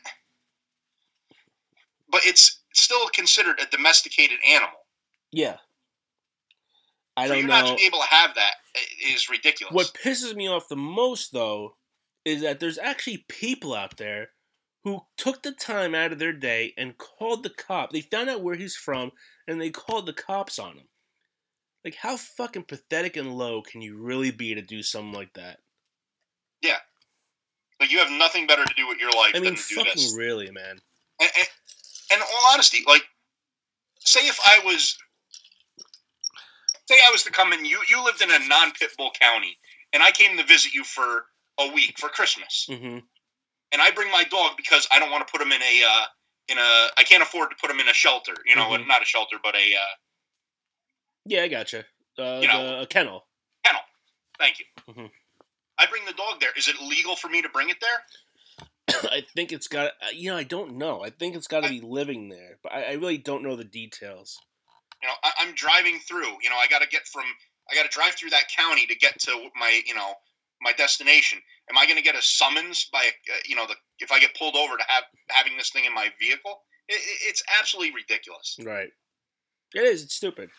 [2.10, 4.78] but it's still considered a domesticated animal.
[5.30, 5.56] Yeah.
[7.22, 7.60] I don't know.
[7.60, 8.54] not able to have that
[9.12, 9.74] is ridiculous.
[9.74, 11.76] What pisses me off the most, though,
[12.24, 14.30] is that there's actually people out there
[14.84, 17.92] who took the time out of their day and called the cop.
[17.92, 19.12] They found out where he's from
[19.46, 20.88] and they called the cops on him.
[21.84, 25.58] Like, how fucking pathetic and low can you really be to do something like that?
[26.62, 26.78] Yeah.
[27.80, 29.74] Like you have nothing better to do with your life I mean, than to do
[29.76, 30.16] fucking this.
[30.16, 30.80] really, man.
[31.20, 31.48] And, and,
[32.12, 33.02] and in all honesty, like,
[33.98, 34.96] say if I was,
[36.88, 39.56] say I was to come in, you you lived in a non-pit bull county,
[39.92, 41.24] and I came to visit you for
[41.58, 42.98] a week for Christmas, hmm
[43.74, 46.04] and I bring my dog because I don't want to put him in a uh,
[46.48, 48.86] in a I can't afford to put him in a shelter, you know, Mhm.
[48.86, 49.94] not a shelter, but a uh,
[51.24, 51.84] Yeah, I gotcha.
[52.18, 52.62] Uh, You know.
[52.76, 53.26] the, a kennel.
[53.64, 53.80] kennel.
[54.38, 54.66] Thank you.
[54.88, 55.10] Mhm.
[55.78, 56.52] I bring the dog there.
[56.56, 58.04] Is it legal for me to bring it there?
[59.10, 59.92] I think it's got.
[60.02, 61.02] uh, You know, I don't know.
[61.02, 63.64] I think it's got to be living there, but I, I really don't know the
[63.64, 64.38] details.
[65.02, 66.38] You know, I, I'm driving through.
[66.42, 67.24] You know, I got to get from.
[67.70, 69.80] I got to drive through that county to get to my.
[69.86, 70.14] You know,
[70.62, 71.40] my destination.
[71.70, 73.00] Am I going to get a summons by?
[73.00, 75.94] Uh, you know, the if I get pulled over to have having this thing in
[75.94, 76.62] my vehicle?
[76.88, 78.56] It, it, it's absolutely ridiculous.
[78.62, 78.90] Right.
[79.74, 80.04] It is.
[80.04, 80.50] It's stupid.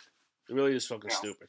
[0.50, 1.48] It really is fucking stupid.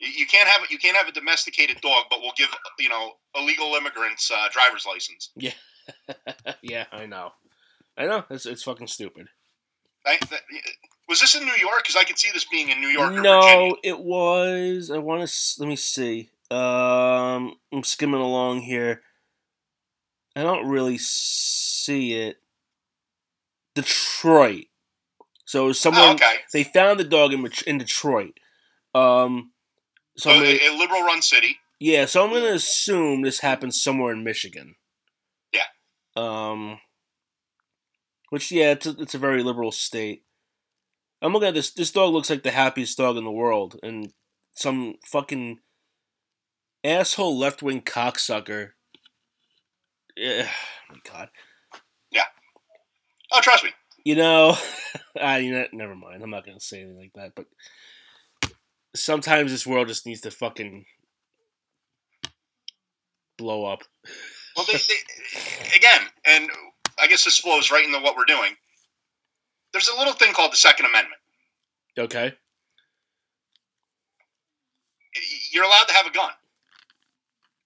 [0.00, 3.12] You, you can't have you can't have a domesticated dog, but we'll give you know
[3.34, 5.30] illegal immigrants uh, driver's license.
[5.36, 5.52] yeah,
[6.62, 7.30] yeah, I know.
[7.96, 8.24] I know.
[8.30, 9.28] It's it's fucking stupid.
[10.04, 10.42] That, that,
[11.08, 11.78] was this in New York?
[11.82, 13.30] Because I could see this being in New York or Virginia.
[13.30, 14.90] No, it was.
[14.90, 15.60] I want to.
[15.60, 16.30] Let me see.
[16.50, 19.02] Um, I'm skimming along here.
[20.34, 22.38] I don't really see it.
[23.74, 24.66] Detroit.
[25.44, 26.36] So someone Oh, okay.
[26.52, 28.38] they found the dog in in Detroit.
[28.94, 29.52] Um,
[30.16, 31.58] so So gonna, a, a liberal-run city.
[31.78, 34.76] yeah, so I'm gonna assume this happened somewhere in Michigan.
[35.52, 35.66] Yeah.
[36.16, 36.80] Um,
[38.30, 40.24] which yeah, it's a, it's a very liberal state.
[41.22, 41.72] I'm looking at this.
[41.72, 44.12] This dog looks like the happiest dog in the world, and
[44.52, 45.58] some fucking
[46.84, 48.70] asshole left wing cocksucker.
[50.16, 50.48] Yeah,
[50.90, 51.28] oh my God.
[52.10, 52.24] Yeah.
[53.32, 53.70] Oh, trust me.
[54.04, 54.56] You know,
[55.16, 56.22] I ah, you know, never mind.
[56.22, 57.32] I'm not gonna say anything like that.
[57.34, 57.46] But
[58.94, 60.84] sometimes this world just needs to fucking
[63.36, 63.82] blow up.
[64.56, 66.48] Well, they, they, again, and
[66.98, 68.56] I guess this flows right into what we're doing.
[69.76, 71.20] There's a little thing called the Second Amendment.
[71.98, 72.32] Okay.
[75.52, 76.30] You're allowed to have a gun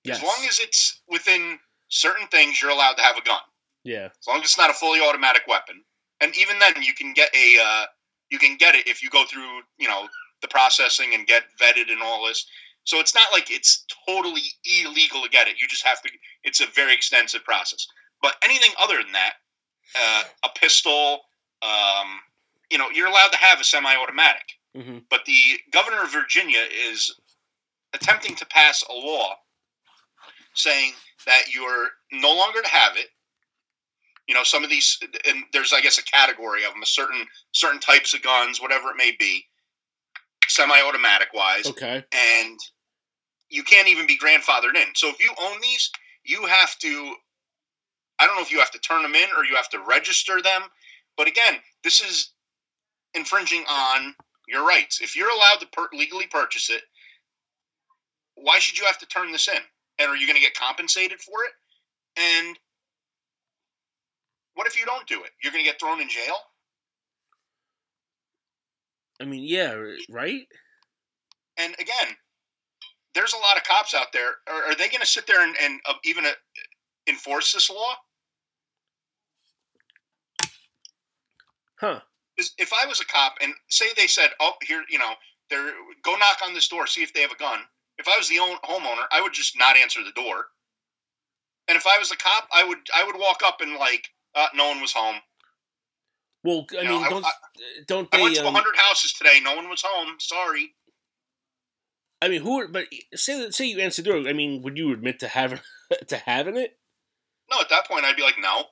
[0.03, 0.16] Yes.
[0.16, 2.61] as long as it's within certain things.
[2.61, 3.38] You're allowed to have a gun
[3.85, 4.09] yeah.
[4.18, 5.85] as long as it's not a fully automatic weapon.
[6.20, 7.85] And even then, you can get a uh,
[8.29, 10.09] you can get it if you go through you know
[10.42, 12.44] the processing and get vetted and all this.
[12.83, 15.61] So it's not like it's totally illegal to get it.
[15.62, 16.11] You just have to.
[16.42, 17.87] It's a very extensive process.
[18.20, 19.35] But anything other than that,
[19.96, 21.20] uh, a pistol,
[21.62, 22.20] um,
[22.70, 24.44] you know, you're allowed to have a semi-automatic.
[24.77, 25.38] hmm But the
[25.73, 27.14] governor of Virginia is
[27.92, 29.35] attempting to pass a law
[30.55, 30.92] saying
[31.27, 33.09] that you're no longer to have it.
[34.27, 37.27] You know, some of these, and there's, I guess, a category of them, a certain
[37.53, 39.44] certain types of guns, whatever it may be,
[40.46, 42.05] semi-automatic wise, Okay.
[42.12, 42.59] and
[43.49, 44.87] you can't even be grandfathered in.
[44.94, 45.90] So if you own these,
[46.25, 47.14] you have to.
[48.20, 50.40] I don't know if you have to turn them in or you have to register
[50.42, 50.62] them,
[51.20, 52.33] but again, this is
[53.12, 54.14] infringing on
[54.48, 55.02] your rights.
[55.02, 56.80] If you're allowed to per- legally purchase it,
[58.37, 59.61] why should you have to turn this in?
[59.98, 62.22] And are you going to get compensated for it?
[62.22, 62.59] And
[64.54, 65.30] what if you don't do it?
[65.44, 66.37] You're going to get thrown in jail?
[69.20, 69.74] I mean, yeah,
[70.09, 70.46] right?
[71.59, 72.16] And again,
[73.14, 74.37] there's a lot of cops out there.
[74.48, 76.30] Are, are they going to sit there and, and uh, even uh,
[77.06, 77.94] enforce this law?
[81.81, 82.01] Huh.
[82.59, 85.12] if I was a cop and say they said, "Oh, here, you know,
[85.49, 85.72] they're
[86.03, 87.61] go knock on this door, see if they have a gun."
[87.99, 90.47] If I was the own, homeowner, I would just not answer the door.
[91.68, 94.47] And if I was a cop, I would I would walk up and like, uh,
[94.55, 95.16] no one was home.
[96.43, 97.33] Well, I You mean, I- don't I-
[97.87, 98.22] don't I they?
[98.22, 100.16] went to Um, 100 houses today, no one was home.
[100.20, 100.74] Sorry.
[102.22, 102.61] I mean, who?
[102.61, 104.28] are- But say say you answer the door.
[104.28, 105.61] I mean, would you admit to having
[106.09, 106.78] to having it?
[107.51, 108.64] No, at that point, I'd be like, no.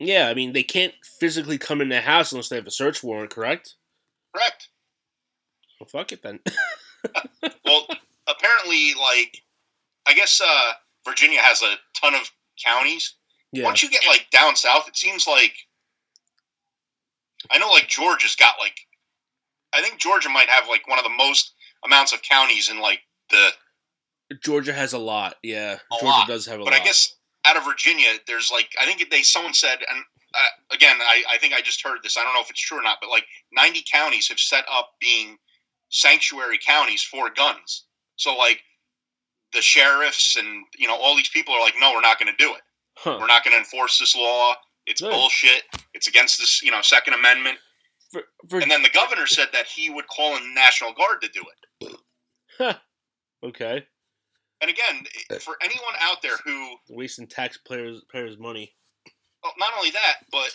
[0.00, 3.02] Yeah, I mean, they can't physically come in the house unless they have a search
[3.02, 3.74] warrant, correct?
[4.34, 4.68] Correct.
[5.80, 6.40] Well, fuck it then.
[7.64, 7.86] Well,
[8.26, 9.42] apparently, like,
[10.06, 10.72] I guess uh,
[11.04, 12.30] Virginia has a ton of
[12.64, 13.14] counties.
[13.52, 13.64] yeah.
[13.64, 15.52] Once you get like down south, it seems like
[17.50, 18.74] I know like Georgia's got like
[19.72, 21.52] I think Georgia might have like one of the most
[21.84, 23.50] amounts of counties in like the
[24.42, 25.36] Georgia has a lot.
[25.42, 26.80] Yeah, A Georgia lot, does have a but lot.
[26.80, 27.14] I guess
[27.48, 31.38] out of Virginia there's like I think they someone said and uh, again I, I
[31.38, 33.24] think I just heard this I don't know if it's true or not but like
[33.52, 35.36] 90 counties have set up being
[35.88, 37.84] sanctuary counties for guns
[38.16, 38.60] so like
[39.54, 42.44] the sheriffs and you know all these people are like no we're not going to
[42.44, 42.60] do it
[42.98, 43.16] huh.
[43.20, 44.54] We're not going to enforce this law.
[44.86, 45.62] It's bullshit.
[45.94, 47.58] It's against this, you know, Second Amendment.
[48.10, 51.20] For, for, And then the governor said that he would call in the National Guard
[51.22, 51.44] to do
[52.60, 52.76] it.
[53.44, 53.86] okay,
[54.60, 55.04] And again,
[55.40, 58.74] for anyone out there who, wasting taxpayers payers money.
[59.42, 60.50] well, not only that, but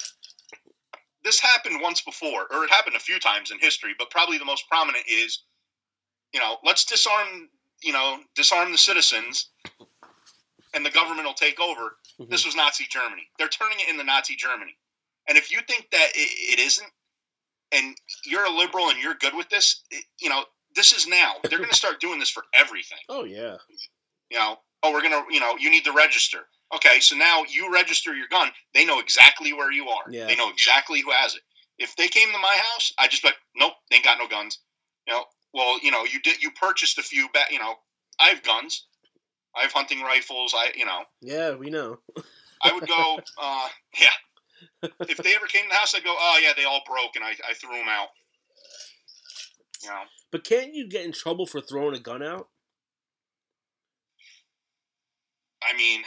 [1.24, 4.46] this happened once before, or it happened a few times in history, but probably the
[4.46, 5.44] most prominent is,
[6.34, 7.50] you know, let's disarm,
[7.82, 9.48] you know, disarm the citizens,
[10.74, 11.98] and the government will take over.
[12.20, 12.30] Mhm.
[12.30, 13.30] This was Nazi Germany.
[13.38, 14.76] They're turning it into Nazi Germany.
[15.30, 16.92] And if you think that it, it isn't,
[17.72, 17.96] and
[18.26, 20.44] you're a liberal and you're good with this, it, you know,
[20.76, 21.36] this is now.
[21.44, 23.00] They're going to start doing this for everything.
[23.08, 23.58] Oh yeah.
[24.34, 26.40] You know, oh, we're gonna, you know, you need to register.
[26.76, 28.50] Okay, so now you register your gun.
[28.74, 30.04] They know exactly where you are.
[30.10, 30.26] Yeah.
[30.26, 31.42] They know exactly who has it.
[31.78, 34.58] If they came to my house, I just like, nope, they ain't got no guns.
[35.08, 37.28] You know, well, you know, you did, you purchased a few.
[37.32, 37.76] Ba- you know,
[38.20, 38.88] I have guns.
[39.56, 40.56] I have hunting rifles.
[40.58, 42.00] I, you know, Yeah, we know.
[42.64, 43.68] I would go, uh,
[44.00, 44.90] yeah.
[45.02, 47.24] If they ever came to the house, I'd go, oh yeah, they all broke, and
[47.24, 48.08] I, I threw them out.
[49.84, 52.48] You know, But can't you get in trouble for throwing a gun out?
[55.70, 56.02] I mean,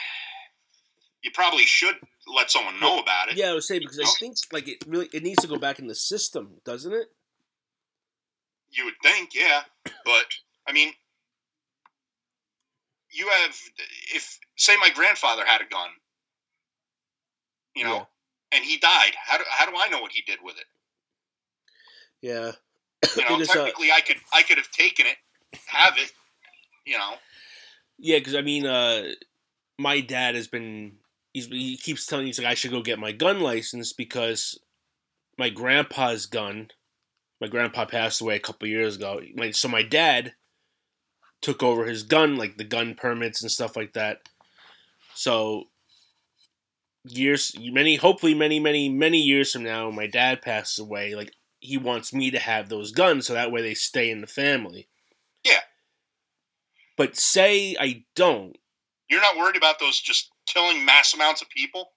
[1.22, 1.96] you probably should
[2.34, 3.36] let someone know about it.
[3.36, 5.78] Yeah, I would say because I think like it really it needs to go back
[5.78, 7.08] in the system, doesn't it?
[8.70, 9.62] You would think, yeah,
[10.04, 10.26] but
[10.66, 10.92] I mean,
[13.10, 13.56] you have
[14.14, 15.88] if say my grandfather had a gun,
[17.74, 17.94] you know,
[18.52, 18.58] Yeah.
[18.58, 19.12] and he died.
[19.24, 20.66] How do how do I know what he did with it?
[22.20, 22.52] Yeah.
[23.16, 25.16] You know, uh, technically, I could I could have taken it,
[25.66, 26.12] have it,
[26.84, 27.14] you know.
[27.98, 29.12] Yeah, because I mean, uh,
[29.78, 30.96] my dad has been.
[31.32, 34.58] He's, he keeps telling me he's like I should go get my gun license because
[35.38, 36.68] my grandpa's gun.
[37.40, 39.20] My grandpa passed away a couple years ago.
[39.52, 40.32] So my dad
[41.42, 44.20] took over his gun, like the gun permits and stuff like that.
[45.14, 45.64] So
[47.04, 51.14] years, many, hopefully, many, many, many years from now, my dad passes away.
[51.14, 54.26] Like he wants me to have those guns, so that way they stay in the
[54.26, 54.88] family.
[55.44, 55.60] Yeah.
[56.96, 58.56] But say I don't,
[59.08, 61.92] You're not worried about those just killing mass amounts of people.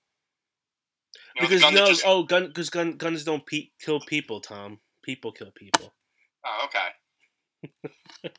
[1.36, 4.42] You know, because gun no, just- oh, gun, because gun, guns don't pe- kill people,
[4.42, 4.80] Tom.
[5.04, 5.94] People kill people.
[6.46, 8.32] oh, okay.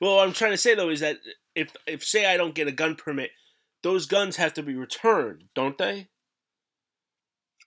[0.00, 1.16] Well, what I'm trying to say though is that
[1.54, 3.30] if if say I don't get a gun permit,
[3.82, 6.08] those guns have to be returned, don't they?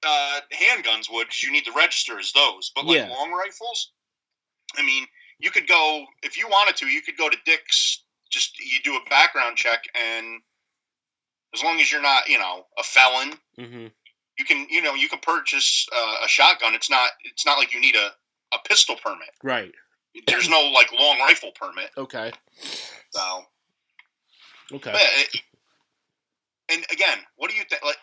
[0.06, 2.72] uh, handguns would because you need to register as those.
[2.76, 3.10] But like Yeah.
[3.10, 3.92] long rifles,
[4.76, 5.08] I mean,
[5.40, 6.88] you could go if you wanted to.
[6.88, 8.04] You could go to Dick's.
[8.30, 10.42] Just you do a background check, and
[11.54, 13.88] as long as you're not, you know, a felon, Mm-hmm.
[14.38, 16.76] you can, you know, you can purchase uh, a shotgun.
[16.76, 18.12] It's not, it's not like you need a,
[18.54, 19.30] a pistol permit.
[19.44, 19.72] Right.
[20.28, 21.90] There's no like long rifle permit.
[21.98, 22.32] Okay.
[23.12, 23.44] So,
[24.74, 24.92] Okay.
[24.92, 25.42] but, it-
[26.70, 27.82] and again, what do you think?
[27.84, 27.96] Like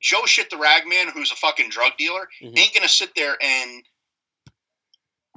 [0.00, 2.58] Joe shit the ragman, who's a fucking drug dealer, Mhm.
[2.58, 3.82] ain't gonna sit there and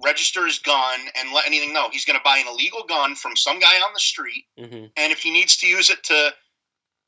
[0.04, 1.90] register his gun and let anything know.
[1.92, 4.86] He's gonna buy an illegal gun from some guy on the street, Mm-hmm.
[4.96, 6.34] and if he needs to use it to,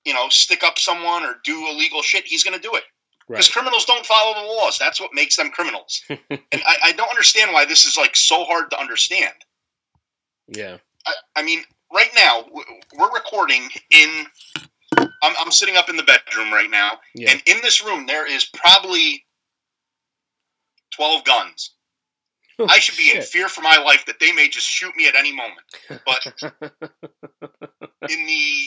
[0.06, 2.84] you know, stick up someone or do illegal shit, he's gonna do it.
[3.28, 3.54] Because Right.
[3.54, 4.78] criminals don't follow the laws.
[4.80, 6.02] That's what makes them criminals.
[6.10, 6.20] and
[6.54, 9.34] I, I don't understand why this is like so hard to understand.
[10.48, 10.78] Yeah.
[11.06, 11.64] I, I mean,
[11.94, 12.46] right now
[12.98, 14.26] we're recording in.
[14.98, 17.30] I'm, I'm sitting up in the bedroom right now, Yeah.
[17.32, 19.24] and in this room there is probably
[20.92, 21.72] twelve guns.
[22.68, 25.16] I should be in fear for my life that they may just shoot me at
[25.16, 25.62] any moment.
[26.06, 26.26] But
[28.10, 28.66] in the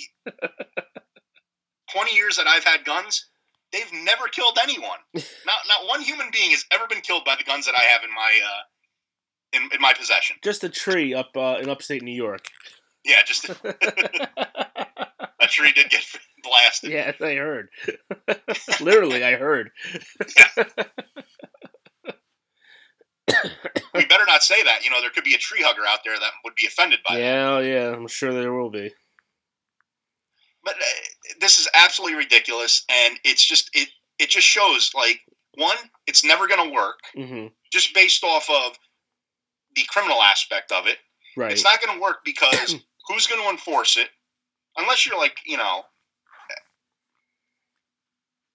[1.90, 3.28] twenty years that I've had guns,
[3.72, 4.98] they've never killed anyone.
[5.14, 8.02] Not not one human being has ever been killed by the guns that I have
[8.04, 8.62] in my uh,
[9.52, 10.36] in, in my possession.
[10.42, 12.46] Just a tree up uh, in upstate New York.
[13.04, 13.54] Yeah, just a
[15.48, 16.04] tree did get
[16.42, 16.90] blasted.
[16.92, 17.68] yes, I heard.
[18.80, 19.70] Literally, I heard.
[23.28, 23.81] we
[24.12, 24.84] better not say that.
[24.84, 27.16] You know, there could be a tree hugger out there that would be offended by
[27.16, 27.20] that.
[27.20, 28.92] Yeah, yeah, I'm sure there will be.
[30.64, 33.88] But uh, this is absolutely ridiculous, and it's just it
[34.18, 35.20] it just shows like
[35.54, 38.78] one, it's never going to work hmm just based off of
[39.74, 40.98] the criminal aspect of it.
[41.38, 41.50] Right.
[41.50, 42.76] It's not going to work because
[43.08, 44.08] who's going to enforce it?
[44.76, 45.84] Unless you're like you know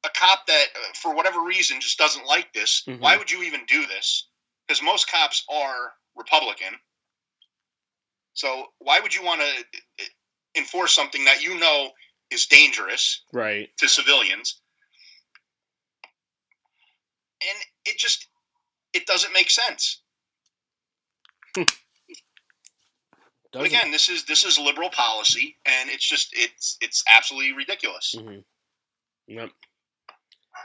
[0.06, 2.84] a cop that uh, for whatever reason just doesn't like this.
[2.88, 3.00] Mhm.
[3.00, 4.28] Why would you even do this?
[4.68, 6.74] Because most cops are Republican.
[8.34, 10.06] So why would you want to
[10.56, 11.90] enforce something that you know
[12.30, 13.70] is dangerous right.
[13.78, 14.60] to civilians?
[17.42, 18.28] And it just
[18.94, 20.02] it doesn't make sense.
[23.54, 23.78] But Doesn't.
[23.78, 28.14] again, this is this is liberal policy, and it's just it's it's absolutely ridiculous.
[28.18, 28.40] hmm
[29.28, 29.50] Yep.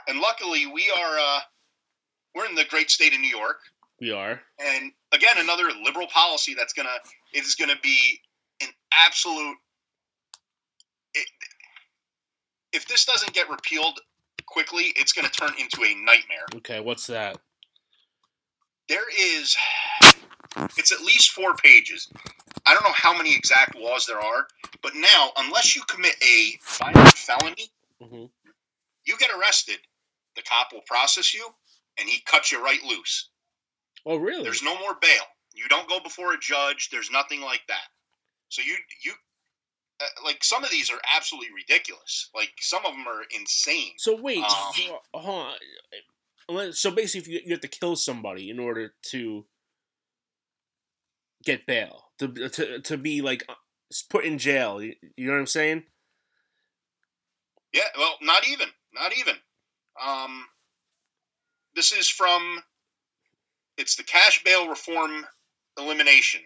[0.07, 1.39] And luckily, we are uh,
[2.35, 3.59] we're in the great state of New York,
[3.99, 4.41] We are.
[4.59, 6.89] and again, another liberal policy that's gonna
[7.33, 8.19] is gonna be
[8.61, 9.55] an absolute.
[11.13, 11.27] It,
[12.73, 13.99] if this doesn't get repealed
[14.45, 16.45] quickly, it's gonna turn into a nightmare.
[16.55, 17.37] Okay, what's that?
[18.89, 19.55] There is,
[20.77, 22.09] it's at least four pages.
[22.65, 24.47] I don't know how many exact laws there are,
[24.81, 27.71] but now, unless you commit a violent felony,
[28.01, 28.25] hmm
[29.05, 29.79] you get arrested.
[30.37, 31.45] The cop will process you,
[31.99, 33.29] and he cuts you right loose.
[34.05, 34.43] Oh, really?
[34.43, 35.23] There's no more bail.
[35.53, 36.89] You don't go before a judge.
[36.91, 37.87] There's nothing like that.
[38.49, 39.13] So you you
[40.01, 42.29] uh, like some of these are absolutely ridiculous.
[42.35, 43.93] Like some of them are insane.
[43.97, 45.55] So wait, Um, so- hold
[46.49, 46.73] on.
[46.73, 49.45] So basically, if you, you have to kill somebody in order to
[51.45, 53.53] get bail, to to, to be like uh,
[54.09, 54.81] put in jail.
[54.81, 55.83] You, you know what I'm saying?
[57.73, 59.35] Yeah, well, not even, not even.
[60.03, 60.45] Um,
[61.75, 62.63] this is from.
[63.77, 65.25] It's the cash bail reform
[65.77, 66.41] elimination.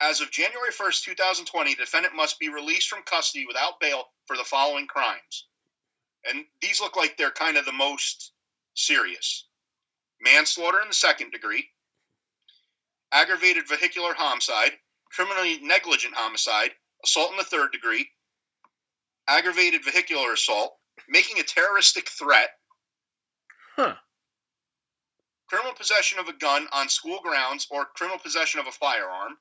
[0.00, 4.36] As of January 1st, 2020, the defendant must be released from custody without bail for
[4.36, 5.46] the following crimes.
[6.28, 8.32] And these look like they're kind of the most
[8.74, 9.46] serious.
[10.22, 11.68] Manslaughter in the second degree,
[13.12, 14.72] aggravated vehicular homicide,
[15.10, 16.70] criminally negligent homicide,
[17.04, 18.08] assault in the third degree,
[19.28, 20.76] aggravated vehicular assault,
[21.08, 22.50] making a terroristic threat,
[23.76, 23.94] Huh.
[25.50, 29.36] Criminal possession of a gun on school grounds or criminal possession of a firearm,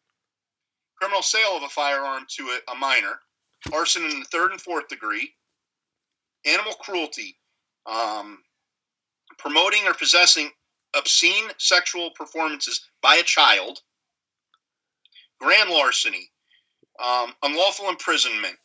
[0.98, 3.20] criminal sale of a firearm to a, a minor,
[3.72, 5.32] arson in the third and fourth degree,
[6.48, 7.38] animal cruelty,
[7.86, 8.40] um,
[9.38, 10.50] promoting or possessing
[10.96, 13.80] obscene sexual performances by a child,
[15.40, 16.32] grand larceny,
[17.00, 18.56] um, unlawful imprisonment,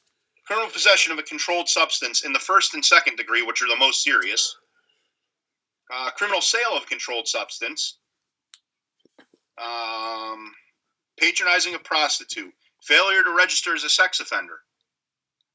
[0.47, 3.77] criminal possession of a controlled substance in the first and second degree, which are the
[3.77, 4.57] most serious,
[5.93, 7.99] uh, criminal sale of controlled substance,
[9.63, 10.53] um,
[11.19, 14.61] patronizing a prostitute, failure to register as a sex offender.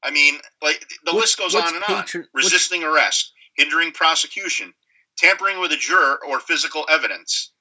[0.02, 2.02] I mean, like the What's- list goes on and on.
[2.04, 4.74] patron- what's- Resisting arrest, hindering prosecution,
[5.18, 7.52] tampering with a juror or physical evidence,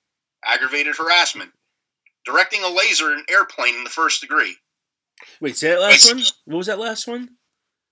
[0.46, 1.52] aggravated harassment,
[2.26, 4.58] directing a laser in an airplane in the first degree,
[5.42, 6.16] Wait, say that last Wait.
[6.16, 6.24] one.
[6.46, 7.38] What was that last one?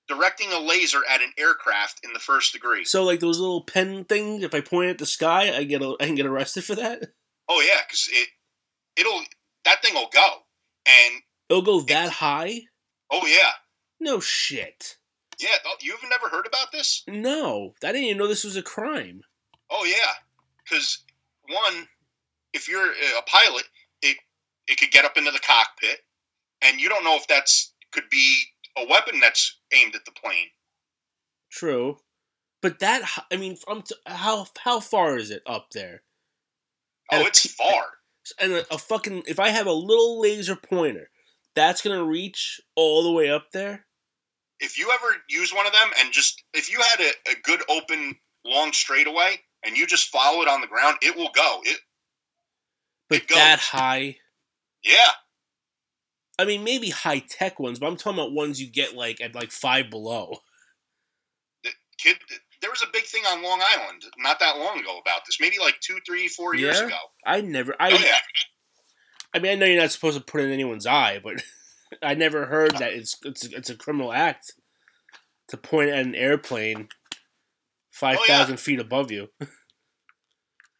[0.07, 2.85] Directing a laser at an aircraft in the first degree.
[2.85, 4.43] So like those little pen things.
[4.43, 7.03] If I point at the sky, I get a, I can get arrested for that.
[7.49, 8.27] Oh yeah, because it
[8.97, 9.21] it'll
[9.65, 10.27] that thing will go,
[10.85, 12.61] and It'll go that high.
[13.09, 13.51] oh yeah,
[13.99, 14.97] No shit.
[15.39, 15.49] yeah.
[15.65, 17.03] oh, You've never heard about this?
[17.07, 19.21] No, I didn't even know this was a crime.
[19.69, 20.13] Oh yeah,
[20.63, 20.99] because
[21.49, 21.87] one,
[22.53, 23.63] if you're a pilot,
[24.01, 24.17] it
[24.67, 25.99] it could get up into the cockpit,
[26.61, 28.43] and you don't know if that's could be
[28.77, 30.47] a weapon that's aimed at the plane.
[31.51, 31.97] True,
[32.61, 36.03] but that I mean, I'm t- how how far is it up there?
[37.11, 37.83] Oh, it's pe- far.
[38.39, 41.09] And a, a fucking if I have a little laser pointer,
[41.55, 43.85] that's gonna reach all the way up there.
[44.59, 47.61] If you ever use one of them, and just if you had a, a good
[47.69, 48.15] open
[48.45, 51.61] long straightaway, and you just follow it on the ground, it will go.
[51.63, 51.79] It
[53.09, 54.17] But It that high.
[54.83, 55.11] yeah.
[56.39, 59.35] I mean, maybe high tech ones, but I'm talking about ones you get like at
[59.35, 60.39] like five below.
[61.97, 62.17] kid
[62.61, 65.57] there was a big thing on long island not that long ago about this maybe
[65.59, 67.75] like two three four years ago I never.
[67.79, 67.91] I.
[67.91, 68.17] oh yeah
[69.33, 71.43] I mean, I know you're not supposed to put it in anyone's eye, but
[72.01, 72.79] I never heard uh.
[72.79, 74.53] that it's it's it's a criminal act
[75.49, 76.89] to point at an airplane
[77.91, 79.29] five oh, thousand feet above you.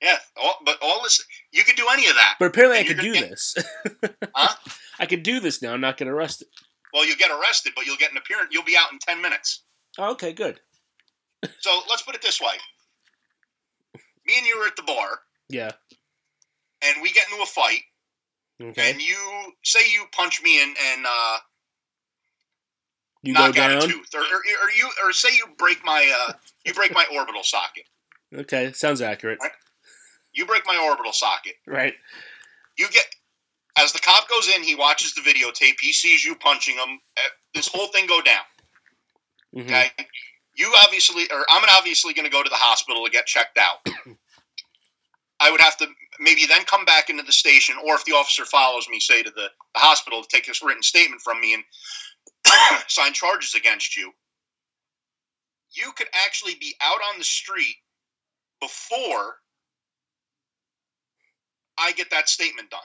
[0.02, 3.00] yeah all, but all this you could do any of that But apparently, I could
[3.00, 3.56] do you're this.
[4.36, 4.56] Huh?
[5.00, 5.74] I can do this now.
[5.74, 6.48] and not get arrested.
[6.94, 9.64] well you'll get arrested but you'll get an appearance you'll be out in 10 minutes
[10.00, 10.60] Oh, okay, good.
[11.60, 12.54] so let's put it this way
[14.26, 15.20] me and you are at the bar
[15.50, 15.72] Yeah.
[16.84, 17.82] and we get into a fight
[18.62, 18.92] Okay.
[18.92, 19.16] and you
[19.64, 21.38] say you punch me and, and uh,
[23.24, 23.90] You go knock out a down.
[23.90, 24.24] tooth or, or,
[24.64, 26.34] or you or say you break my uh,
[26.66, 27.84] you break my orbital socket
[28.36, 29.40] Okay, sounds accurate.
[30.34, 31.94] you break my orbital socket Right.
[32.78, 33.06] you get
[33.78, 35.76] as the cop goes in, he watches the videotape.
[35.82, 37.00] He sees you punching him.
[37.18, 37.22] eh,
[37.54, 38.44] This whole thing go down.
[39.56, 39.66] Mhm.
[39.66, 39.92] Okay,
[40.56, 43.86] you obviously, or I'm obviously going to go to the hospital to get checked out.
[45.40, 45.88] I would have to
[46.20, 49.30] maybe then come back into the station, or if the officer follows me, say to
[49.30, 51.64] the, the hospital to take this written statement from me and
[52.88, 54.12] sign charges against you.
[55.72, 57.76] You could actually be out on the street
[58.60, 59.38] before
[61.78, 62.80] I get that statement done.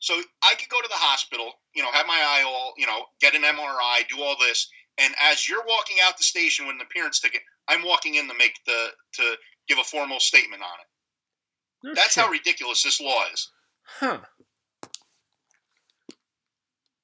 [0.00, 3.06] So I could go to the hospital, you know, have my eye all, you know,
[3.20, 4.68] get an MRI, do all this,
[4.98, 8.34] and as you're walking out the station with an appearance ticket, I'm walking in to
[8.34, 9.36] make the to
[9.68, 11.96] give a formal statement on it.
[11.96, 13.48] That's how ridiculous this law is.
[13.82, 14.18] Huh.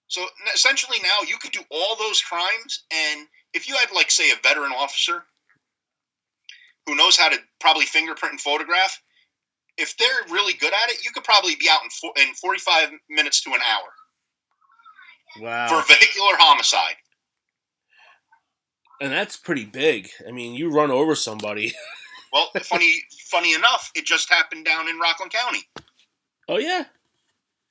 [0.09, 4.31] So essentially, now you could do all those crimes, and if you had, like, say,
[4.31, 5.25] a veteran officer
[6.87, 9.01] who knows how to probably fingerprint and photograph,
[9.77, 13.43] if they're really good at it, you could probably be out in, in 45 minutes
[13.43, 15.69] to an hour Wow.
[15.69, 16.95] for vehicular homicide.
[19.01, 20.09] and that's pretty big.
[20.27, 21.73] I mean, you run over somebody.
[22.33, 23.01] Well, funny,
[23.31, 25.63] funny enough, it just happened down in Rockland County.
[26.49, 26.83] Oh yeah.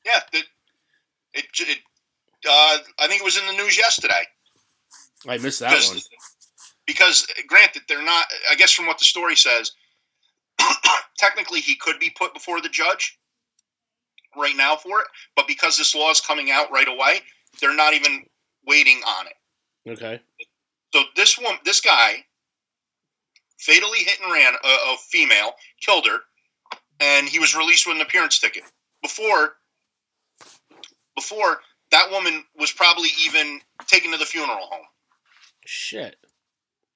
[0.06, 0.46] Yeah, it,
[1.34, 1.80] it, it
[2.50, 4.22] uh, I think it was in the news yesterday.
[5.28, 6.00] I missed that Because- one.
[6.88, 8.26] Because, granted, they're not.
[8.50, 9.72] I guess from what the story says,
[11.18, 13.18] technically he could be put before the judge
[14.36, 17.22] right now for it, but because this law is coming out right away,
[17.62, 18.26] they're not even
[18.66, 19.92] waiting on it.
[19.92, 20.20] Okay.
[20.94, 22.26] So this one, this guy,
[23.60, 26.20] fatally hit and ran a, a female, killed her,
[27.00, 28.64] and he was released with an appearance ticket.
[29.02, 29.56] Before,
[31.16, 31.62] before
[31.92, 34.86] that woman was probably even taken to the funeral home.
[35.66, 36.16] Shit.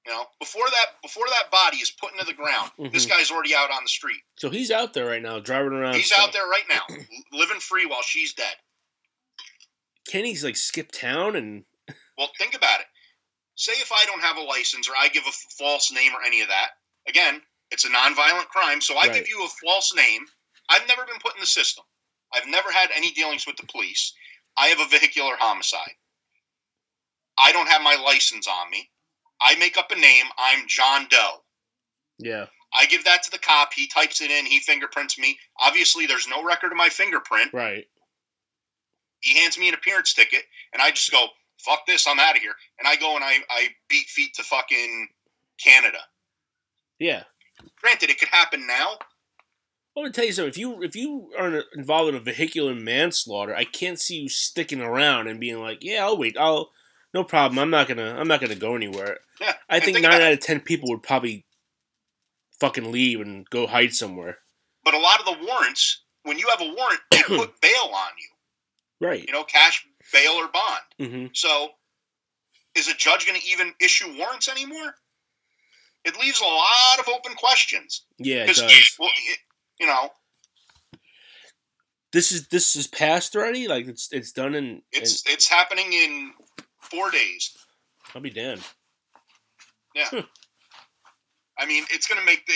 [0.07, 3.09] You know, before that, before that body is put into the ground, this Mhm.
[3.09, 4.21] guy's already out on the street.
[4.37, 5.95] So he's out there right now, driving around.
[5.95, 6.85] He's out there right now,
[7.33, 8.55] living free while she's dead.
[10.07, 11.65] Kenny's like skip town and?
[12.17, 12.87] Well, think about it.
[13.55, 16.23] Say if I don't have a license or I give a f- false name or
[16.23, 16.71] any of that.
[17.07, 19.13] Again, it's a nonviolent crime, so I Right.
[19.13, 20.25] give you a false name.
[20.69, 21.83] I've never been put in the system.
[22.33, 24.13] I've never had any dealings with the police.
[24.55, 25.95] I have a vehicular homicide.
[27.37, 28.89] I don't have my license on me.
[29.41, 30.25] I make up a name.
[30.37, 31.43] I'm John Doe.
[32.19, 32.45] Yeah.
[32.73, 33.73] I give that to the cop.
[33.73, 34.45] He types it in.
[34.45, 35.37] He fingerprints me.
[35.59, 37.53] Obviously, there's no record of my fingerprint.
[37.53, 37.85] Right.
[39.21, 41.27] He hands me an appearance ticket, and I just go,
[41.59, 42.07] "Fuck this!
[42.07, 45.09] I'm out of here." And I go and I, I beat feet to fucking
[45.63, 45.99] Canada.
[46.99, 47.23] Yeah.
[47.81, 48.97] Granted, it could happen now.
[49.95, 50.49] I'm gonna tell you something.
[50.49, 54.29] If you if you are in- involved in a vehicular manslaughter, I can't see you
[54.29, 56.37] sticking around and being like, "Yeah, I'll wait.
[56.37, 56.71] I'll
[57.17, 57.59] no problem.
[57.59, 60.33] I'm not gonna I'm not gonna go anywhere." Yeah, I and think think nine out
[60.33, 61.45] of ten people would probably
[62.59, 64.39] fucking leave and go hide somewhere.
[64.83, 68.11] But a lot of the warrants, when you have a warrant, they put bail on
[68.19, 69.07] you.
[69.07, 69.23] Right.
[69.27, 70.81] You know, cash bail or bond.
[71.11, 71.69] hmm So,
[72.75, 74.95] is a judge going to even issue warrants anymore?
[76.03, 78.05] It leaves a lot of open questions.
[78.17, 78.95] Yeah, it does.
[78.99, 79.39] well, it-
[79.79, 80.09] you know,
[82.11, 83.67] This is this is passed already.
[83.67, 84.81] Like it's it's done in.
[84.91, 86.31] it's it's happening in
[86.91, 87.55] four days.
[88.15, 88.63] I'll be damned.
[89.95, 90.21] Yeah.
[91.59, 92.53] I mean, it's going to make the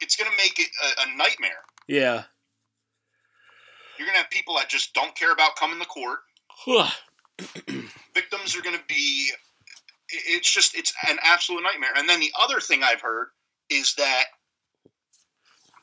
[0.00, 1.50] it's to make it a, a nightmare.
[1.88, 2.24] Yeah.
[3.98, 6.18] You're going to have people that just don't care about coming to court.
[8.14, 9.30] Victims are going to be.
[10.08, 11.90] It's just it's an absolute nightmare.
[11.96, 13.28] And then the other thing I've heard
[13.70, 14.24] is that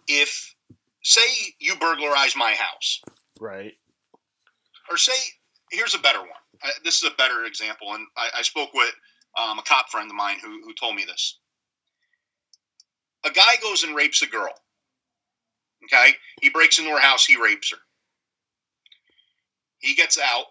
[0.08, 0.56] if
[1.04, 1.22] say
[1.60, 3.02] you burglarize my house,
[3.40, 3.74] right.
[4.90, 5.14] or say
[5.74, 6.30] here's a better one.
[6.64, 8.94] I, this is a better example, and I, I spoke with
[9.42, 11.40] um, a cop friend of mine who, who told me this.
[13.26, 14.54] A guy goes and rapes a girl.
[15.86, 17.78] Okay, he breaks into her house, he rapes her.
[19.80, 20.46] He gets out.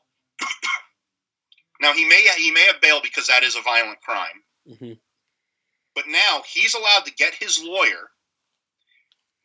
[1.82, 4.42] now he may he may have bail because that is a violent crime,
[4.78, 4.92] hmm
[5.94, 8.10] but now he's allowed to get his lawyer,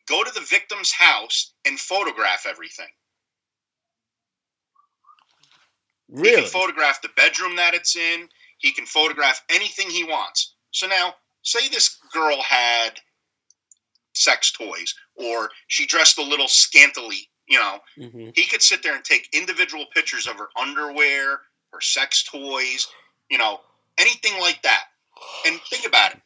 [0.08, 2.88] go to the victim's house, and photograph everything.
[6.14, 6.42] He Really?
[6.42, 8.28] can photograph the bedroom that it's in.
[8.58, 10.54] He can photograph anything he wants.
[10.72, 13.00] So now, say this girl had
[14.14, 18.94] sex toys or she dressed a little scantily, you know, hmm he could sit there
[18.94, 21.40] and take individual pictures of her underwear,
[21.72, 22.86] her sex toys,
[23.30, 23.60] you know,
[23.98, 24.84] anything like that.
[25.46, 26.20] And think about it.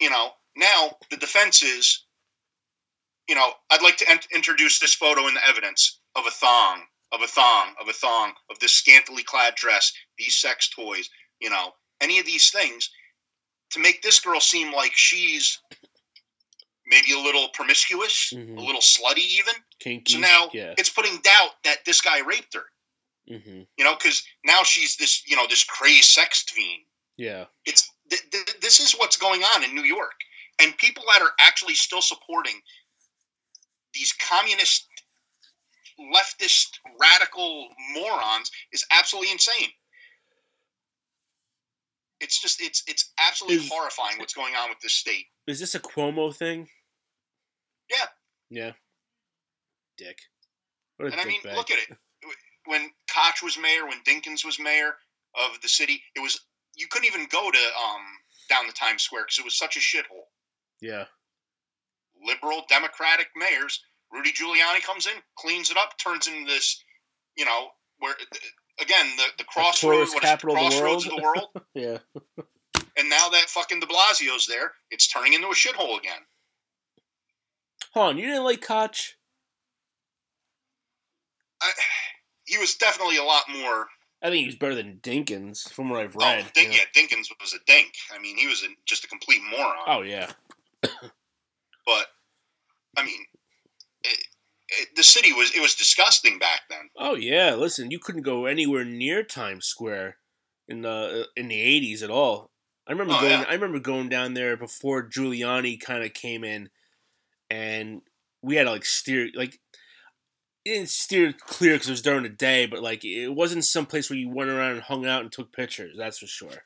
[0.00, 2.04] You know, now the defense is,
[3.28, 6.82] you know, I'd like to ent- introduce this photo in the evidence of a thong,
[7.12, 11.08] of a thong, of a thong, of this scantily clad dress, these sex toys,
[11.40, 12.90] you know, any of these things
[13.70, 15.58] to make this girl seem like she's
[16.86, 18.58] maybe a little promiscuous, Mhm.
[18.58, 19.54] a little slutty even.
[19.78, 20.14] Kinky.
[20.14, 20.74] So now yeah.
[20.78, 22.66] it's putting doubt that this guy raped her.
[23.28, 26.82] hmm You know, because now she's this, you know, this crazed sex fiend.
[27.16, 27.46] Yeah.
[27.64, 30.18] It's th- th- this is what's going on in New York,
[30.58, 32.60] and people that are actually still supporting
[33.94, 34.86] these communist,
[36.00, 36.68] leftist,
[37.00, 39.68] radical morons is absolutely insane.
[42.20, 45.26] It's just it's it's absolutely Is- horrifying what's going on with this state.
[45.46, 46.68] Is this a Cuomo thing?
[47.90, 48.06] Yeah.
[48.50, 48.72] Yeah.
[49.98, 50.18] Dick.
[51.00, 51.56] And I mean, dickbag.
[51.56, 51.96] look at it.
[52.66, 54.94] When Koch was mayor, when Dinkins was mayor
[55.34, 56.40] of the city, it was
[56.76, 58.02] you couldn't even go to um
[58.48, 60.26] down the Times Square because it was such a shithole.
[60.80, 61.04] Yeah.
[62.24, 63.82] Liberal Democratic mayors,
[64.12, 66.82] Rudy Giuliani comes in, cleans it up, turns into this,
[67.36, 68.14] you know, where
[68.80, 71.06] again the the crossroads, tourist what is it, capital of the crossroads world.
[71.06, 71.98] of the world, Yeah.
[72.98, 76.20] and now that fucking De Blasio's there, it's turning into a shithole again.
[77.94, 79.16] Hold on, you didn't like Koch?
[81.60, 81.70] I,
[82.44, 83.86] he was definitely a lot more
[84.24, 86.44] I think he's better than Dinkins, from what I've Oh, read.
[86.54, 86.84] Dink, you know.
[86.94, 87.92] yeah, Dinkins was a dink.
[88.14, 89.74] I mean, he was a, just a complete moron.
[89.86, 90.30] Oh yeah.
[90.82, 92.06] but
[92.96, 93.18] I mean,
[94.04, 94.26] it,
[94.68, 96.88] it, the city was it was disgusting back then.
[96.98, 100.16] Oh yeah, listen, you couldn't go anywhere near Times Square
[100.68, 100.88] in the
[101.22, 102.50] uh, in the eighties at all.
[102.88, 103.30] I remember Oh, going.
[103.32, 103.44] yeah.
[103.48, 106.68] I remember going down there before Giuliani kind of came in,
[107.50, 108.02] and
[108.42, 109.58] we had to like steer like.
[110.64, 113.84] It didn't steer clear because it was during the day, but like it wasn't some
[113.84, 115.96] place where you went around and hung out and took pictures.
[115.98, 116.64] That's for sure.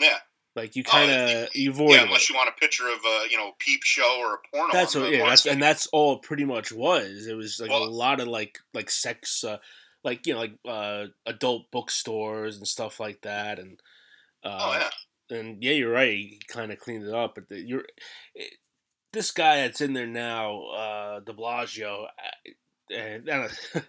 [0.00, 0.18] Yeah.
[0.58, 2.06] Like you Oh, kind of you avoided Yeah, it.
[2.06, 4.72] unless you want a picture of a you know peep show or a porno.
[4.72, 7.26] That's what, yeah, that's and that's all it pretty much was.
[7.26, 9.58] It was like a lot of like like sex, uh,
[10.04, 13.80] like you know, like uh, adult bookstores and stuff like that, and
[14.44, 14.72] uh, oh
[15.30, 15.36] yeah.
[15.38, 16.10] and yeah, you're right.
[16.16, 17.84] He kind of cleaned it up, but the, you're
[18.34, 18.52] it,
[19.12, 22.04] this guy that's in there now, uh, De Blasio.
[22.04, 22.50] uh,
[22.94, 23.50] and- and,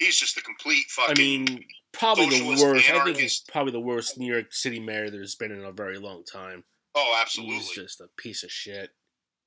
[0.00, 1.14] He's just a complete fucking.
[1.16, 2.90] I mean, probably the worst.
[2.90, 5.98] I think he's probably the worst New York City mayor there's been in a very
[5.98, 6.64] long time.
[6.96, 7.56] oh, absolutely.
[7.56, 8.90] He's just a piece of shit.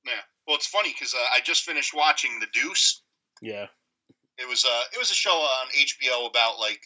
[0.06, 0.12] Yeah.
[0.46, 3.02] Well, it's funny because uh, I just finished watching The Deuce.
[3.42, 3.66] Yeah.
[4.38, 6.80] It was uh, it was a show on HBO about like,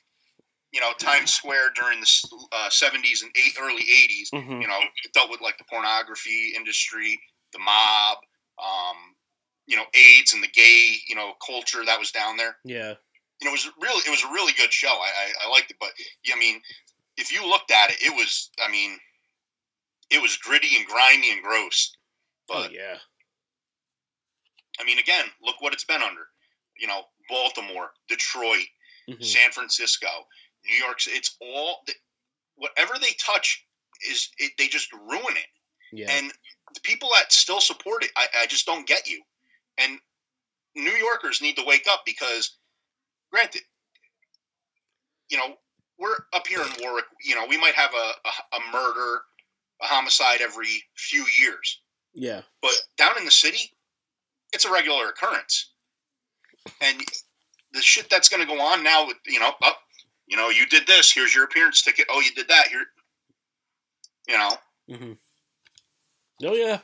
[0.72, 2.06] you know, Times Square during the
[2.52, 4.30] uh, '70s and eight, early '80s.
[4.30, 7.20] hmm You know, it dealt with like the pornography industry,
[7.52, 8.18] the mob,
[8.62, 8.96] um,
[9.66, 12.56] you know, AIDS and the gay, you know, culture that was down there.
[12.64, 12.94] Yeah.
[13.40, 14.88] You know, it was really it was a really good show.
[14.88, 15.10] I,
[15.44, 15.90] I, I liked it, but
[16.24, 16.60] yeah, I mean,
[17.16, 18.98] if you looked at it, it was I mean,
[20.10, 21.96] it was gritty and grimy and gross.
[22.50, 22.96] Oh But yeah.
[24.80, 26.22] I mean, again, look what it's been under.
[26.78, 28.66] You know, Baltimore, Detroit,
[29.08, 29.24] Mhm.
[29.24, 30.08] San Francisco,
[30.66, 30.98] New York.
[31.06, 31.84] It's all
[32.56, 33.64] whatever they touch
[34.08, 35.46] is it, they just ruin it.
[35.92, 36.10] Yeah.
[36.10, 36.32] And
[36.74, 39.22] the people that still support it, I, I just don't get you.
[39.78, 39.98] And
[40.74, 42.57] New Yorkers need to wake up because,
[43.32, 43.62] granted,
[45.30, 45.54] you know,
[45.98, 47.04] we're up here in Warwick.
[47.24, 47.96] You know, we might have a,
[48.56, 49.20] a, a murder,
[49.82, 51.80] a homicide every few years,
[52.14, 52.42] yeah.
[52.62, 53.72] but down in the city,
[54.52, 55.72] it's a regular occurrence.
[56.82, 56.98] And
[57.72, 59.78] the shit that's going to go on now with you know, up,
[60.26, 61.12] you know, you did this.
[61.12, 62.06] Here's your appearance ticket.
[62.10, 62.68] Oh, you did that.
[62.68, 62.84] Here,
[64.28, 64.50] you know,
[64.88, 65.12] hmm
[66.44, 66.78] Oh yeah.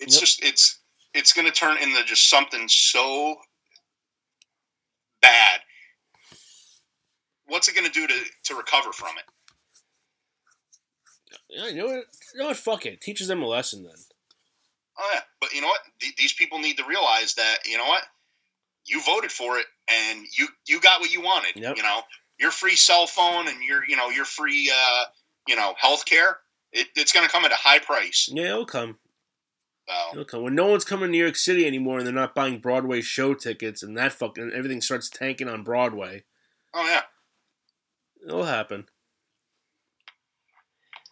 [0.00, 0.20] it's Yep.
[0.20, 0.78] just it's
[1.14, 3.36] it's going to turn into just something so
[5.22, 5.60] bad.
[7.50, 9.24] What's it going to do to to recover from it?
[11.48, 12.04] Yeah, you know what?
[12.34, 12.56] You know what?
[12.56, 13.00] Fuck it.
[13.00, 13.94] Teaches them a lesson then.
[14.98, 15.80] Oh yeah, but you know what?
[16.00, 18.02] Th- these people need to realize that you know what
[18.86, 21.60] you voted for it and you you got what you wanted.
[21.60, 21.76] Yep.
[21.76, 22.00] You know
[22.38, 25.04] your free cell phone and your you know your free uh,
[25.48, 26.38] you know health care.
[26.72, 28.28] It, it's going to come at a high price.
[28.32, 28.96] Yeah, it'll come.
[29.88, 30.42] So It'll come.
[30.42, 33.34] When no one's coming to New York City anymore and they're not buying Broadway show
[33.34, 36.24] tickets and that fucking everything starts tanking on Broadway,
[36.74, 37.02] oh yeah,
[38.26, 38.86] it'll happen.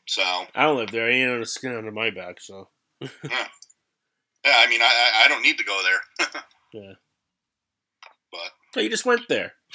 [0.06, 0.22] so
[0.54, 1.06] I don't live there.
[1.06, 2.68] I ain't the skin under my back, so
[3.00, 3.08] yeah.
[3.24, 4.54] yeah.
[4.56, 6.28] I mean I I don't need to go there,
[6.72, 6.92] yeah.
[8.32, 9.52] but Oh, you just went there.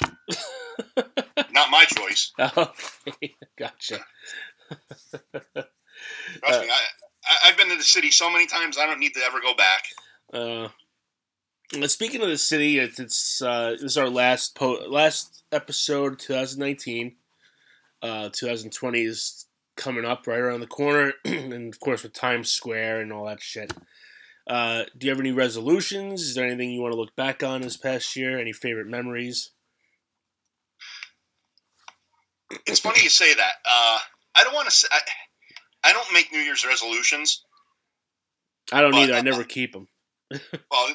[1.52, 2.32] not my choice.
[2.38, 3.98] okay, gotcha.
[4.70, 5.66] Trust me,
[6.44, 6.80] I,
[7.24, 8.78] I I've been to the city so many times.
[8.78, 9.84] I don't need to ever go back.
[10.32, 10.68] Uh,
[11.82, 16.18] uh, speaking of the city, it's, it's uh, this is our last po- last episode,
[16.18, 17.16] 2019.
[18.04, 19.46] Uh, 2020 is
[19.78, 23.40] coming up right around the corner, and of course with Times Square and all that
[23.40, 23.72] shit.
[24.46, 26.20] Uh, do you have any resolutions?
[26.20, 28.38] Is there anything you want to look back on this past year?
[28.38, 29.52] Any favorite memories?
[32.66, 33.54] It's funny you say that.
[33.64, 33.98] Uh,
[34.34, 34.88] I don't want to say.
[34.90, 35.00] I,
[35.82, 37.42] I don't make New Year's resolutions.
[38.70, 39.14] I don't either.
[39.14, 39.88] I never keep them.
[40.70, 40.94] Well,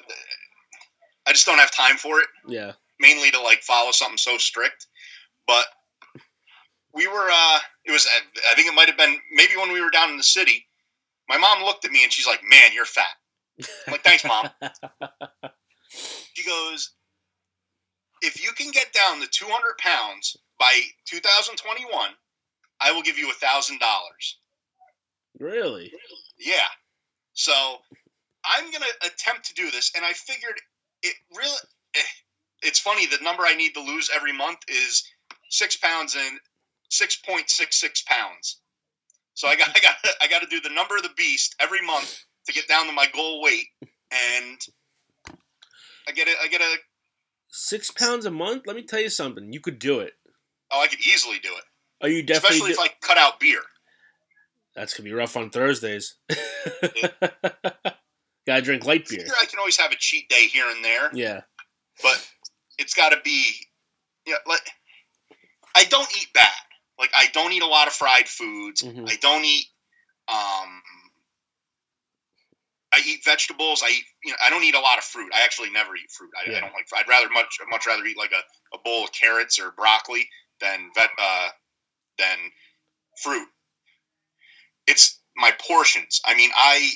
[1.28, 2.28] I just don't have time for it.
[2.48, 2.74] Yeah.
[3.00, 4.88] Mainly to like follow something so strict.
[5.48, 5.66] But
[7.00, 7.30] we were.
[7.32, 8.06] Uh, it was.
[8.52, 10.66] I think it might have been maybe when we were down in the city.
[11.30, 13.08] My mom looked at me and she's like, "Man, you're fat."
[13.88, 14.50] I'm like, "Thanks, mom."
[16.34, 16.92] She goes,
[18.22, 22.10] "If you can get down to 200 pounds by 2021,
[22.82, 24.38] I will give you a thousand dollars."
[25.40, 25.92] really?
[26.38, 26.68] Yeah.
[27.34, 27.54] So
[28.46, 30.60] I'm gonna attempt to do this, and I figured
[31.04, 31.58] it really.
[31.96, 32.02] eh,
[32.64, 33.06] It's funny.
[33.06, 35.04] The number I need to lose every month is
[35.50, 36.40] six pounds and
[36.90, 38.60] six point six six pounds.
[39.34, 41.82] So I got I got I got to do the number of the beast every
[41.86, 44.60] month to get down to my goal weight, and
[46.08, 46.38] I get it.
[46.42, 46.76] I get a.
[47.52, 48.68] Six pounds a month?
[48.68, 49.52] Let me tell you something.
[49.52, 50.14] You could do it.
[50.72, 51.64] Oh, I could easily do it,
[52.02, 52.58] Are you definitely?
[52.58, 53.62] especially do- if I cut out beer.
[54.76, 56.16] That's gonna be rough on Thursdays.
[58.48, 59.20] Gotta drink light beer.
[59.20, 61.10] Figure I can always have a cheat day here and there.
[61.14, 61.42] Yeah.
[62.02, 62.28] but
[62.78, 63.46] it's got to be
[64.26, 64.62] you know, like
[65.76, 66.48] I don't eat bad.
[67.00, 68.82] Like I don't eat a lot of fried foods.
[68.84, 69.10] Mhm.
[69.10, 69.66] I don't eat
[70.28, 70.82] um
[72.92, 73.84] I eat vegetables.
[73.84, 74.04] I eat.
[74.24, 75.32] You know, I don't eat a lot of fruit.
[75.34, 76.32] I actually never eat fruit.
[76.36, 76.58] I, Yeah.
[76.58, 76.88] I don't like.
[76.96, 78.44] I'd rather much much rather eat like a,
[78.76, 80.28] a bowl of carrots or broccoli
[80.60, 81.50] than vet uh,
[82.18, 82.38] than
[83.22, 83.48] fruit.
[84.88, 86.20] It's my portions.
[86.26, 86.90] I mean, I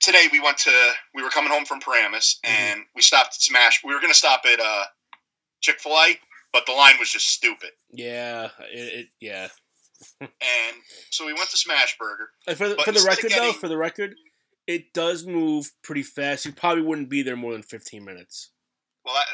[0.00, 2.48] today we went to we were coming home from Paramus Mhm.
[2.50, 3.84] and we stopped at Smash.
[3.84, 4.84] We were going to stop at uh,
[5.60, 6.18] Chick Fil A,
[6.52, 7.70] but the line was just stupid.
[7.90, 9.48] Yeah, it, it yeah.
[10.20, 10.76] And
[11.10, 12.26] so we went to Smashburger.
[12.48, 14.14] And for the, for the record, though, for the record,
[14.66, 16.44] it does move pretty fast.
[16.44, 18.50] You probably wouldn't be there more than fifteen minutes.
[19.04, 19.26] Well, that,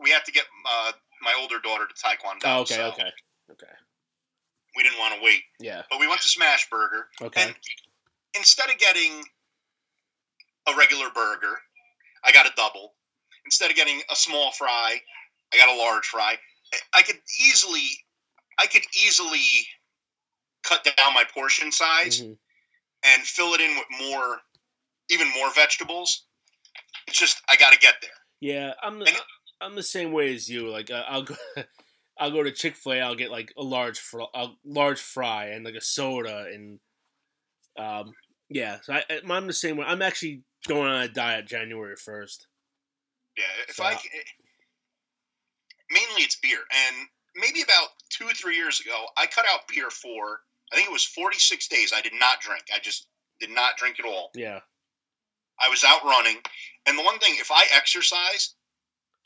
[0.00, 0.92] we had to get uh,
[1.22, 2.40] my older daughter to Taekwondo.
[2.44, 3.10] Oh, okay, so okay,
[3.52, 3.72] okay.
[4.76, 7.42] We didn't want to wait, Yeah, but we went to Smashburger, okay.
[7.42, 7.54] and
[8.36, 9.24] instead of getting
[10.68, 11.58] a regular burger,
[12.24, 12.94] I got a double.
[13.44, 15.00] Instead of getting a small fry,
[15.52, 16.36] I got a large fry.
[16.94, 17.88] I could easily,
[18.58, 19.40] I could easily
[20.64, 22.36] cut down my portion size Mhm.
[23.04, 24.40] and fill it in with more,
[25.10, 26.26] even more vegetables.
[27.06, 28.10] It's just I got to get there.
[28.40, 29.16] Yeah, I'm the, And-
[29.60, 30.68] I'm the same way as you.
[30.68, 31.34] Like uh, I'll go
[32.18, 33.00] I'll go to Chick Fil A.
[33.00, 36.78] I'll get like a large fr- a large fry and like a soda and
[37.78, 38.12] um
[38.50, 38.78] yeah.
[38.82, 39.86] So I, I'm the same way.
[39.86, 42.46] I'm actually going on a diet January first.
[43.36, 44.08] Yeah, if So- I c-
[45.90, 46.96] mainly it's beer, and
[47.36, 50.40] maybe about two or three years ago, I cut out beer for
[50.72, 51.92] I think it was 46 days.
[51.96, 52.64] I did not drink.
[52.74, 53.06] I just
[53.40, 54.30] did not drink at all.
[54.34, 54.60] Yeah,
[55.60, 56.36] I was out running,
[56.86, 58.54] and the one thing, if I exercise,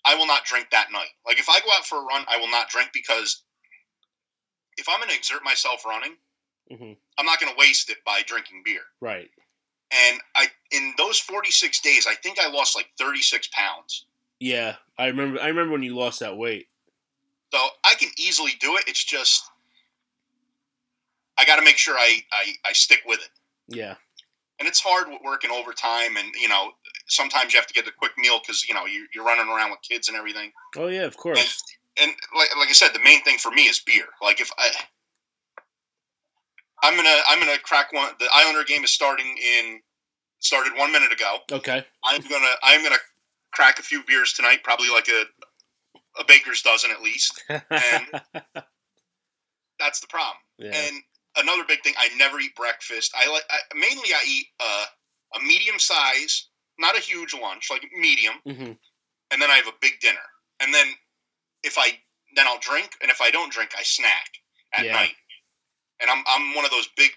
[0.05, 1.11] I will not drink that night.
[1.27, 3.43] Like if I go out for a run, I will not drink because
[4.77, 6.17] if I'm going to exert myself running,
[6.71, 8.83] hmm I'm not going to waste it by drinking beer.
[9.01, 9.29] right.
[9.93, 14.07] And I in those 46 days, I think I lost like 36 pounds.
[14.43, 15.41] Yeah, I remember.
[15.41, 16.67] I remember when you lost that weight.
[17.55, 18.83] So I can easily do it.
[18.89, 19.45] It's just
[21.39, 23.31] I got to make sure I, I I stick with it.
[23.69, 23.95] Yeah,
[24.59, 26.73] And it's hard working overtime, and you know
[27.07, 29.71] sometimes you have to get the quick meal because you know you, you're running around
[29.71, 30.51] with kids and everything.
[30.77, 31.63] oh yeah, of course.
[32.01, 34.07] And like like I said, the main thing for me is beer.
[34.21, 34.71] Like if I
[36.83, 38.11] I'm gonna I'm gonna crack one.
[38.19, 39.81] The Islander game is starting in
[40.41, 41.37] started one minute ago.
[41.53, 41.85] Okay.
[42.05, 42.97] I'm gonna I'm gonna
[43.53, 45.25] crack a few beers tonight, probably like a
[46.21, 47.43] a baker's dozen at least.
[47.49, 48.07] And
[49.79, 50.37] that's the problem.
[50.59, 50.73] yeah.
[50.75, 51.03] And
[51.37, 53.13] another big thing, I never eat breakfast.
[53.17, 54.85] I like I, mainly I eat uh,
[55.37, 56.49] a medium size,
[56.79, 58.73] not a huge lunch, like medium, hmm
[59.31, 60.21] and then I have a big dinner.
[60.61, 60.87] And then
[61.63, 61.99] if I
[62.37, 64.29] then I'll drink, and if I don't drink, I snack
[64.75, 64.93] at Yeah.
[64.93, 65.15] night.
[66.01, 67.11] And I'm I'm one of those big,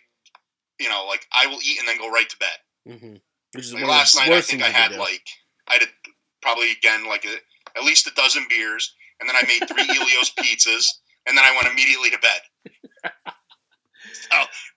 [0.80, 3.00] you know, like I will eat and then go right to bed.
[3.00, 3.16] hmm
[3.54, 5.28] Which is Like last night, I think I had like
[5.68, 6.05] I had a,
[6.46, 7.36] probably again like a,
[7.78, 10.86] at least a dozen beers, and then I made three Ellio's pizzas,
[11.28, 13.12] and then I went immediately to bed.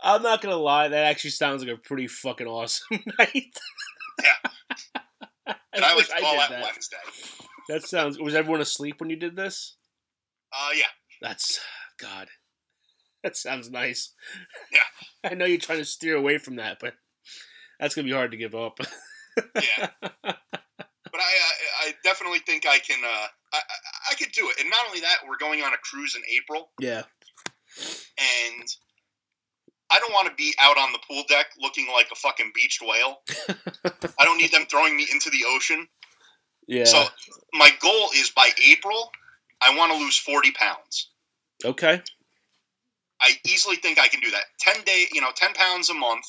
[0.02, 2.86] I'm not gonna lie, that actually sounds like a pretty fucking awesome
[3.18, 3.44] night.
[4.22, 6.62] yeah, And I, wish like call that, that.
[6.62, 6.96] Wednesday.
[7.68, 8.18] That sounds.
[8.18, 9.76] Was everyone asleep when you did this?
[10.52, 10.86] Uh, yeah.
[11.20, 11.60] That's
[12.00, 12.28] God.
[13.22, 14.14] That sounds nice.
[14.72, 15.30] Yeah.
[15.30, 16.94] I know you're trying to steer away from that, but
[17.80, 18.78] that's gonna be hard to give up.
[19.56, 19.88] yeah.
[21.10, 23.02] But I, I, I definitely think I can.
[23.04, 23.60] Uh, I, I,
[24.10, 24.60] I could do it.
[24.60, 27.02] And not only that, we're going on a cruise in April, yeah.
[28.18, 28.68] and
[29.90, 32.82] I don't want to be out on the pool deck looking like a fucking beached
[32.82, 33.20] whale.
[34.18, 35.88] I don't need them throwing me into the ocean.
[36.66, 36.84] Yeah.
[36.84, 37.04] So
[37.54, 39.10] my goal is by April,
[39.60, 41.10] I want to lose forty pounds.
[41.64, 42.02] okay.
[43.20, 44.44] I easily think I can do that.
[44.60, 46.24] Ten day, you know, ten pounds a month,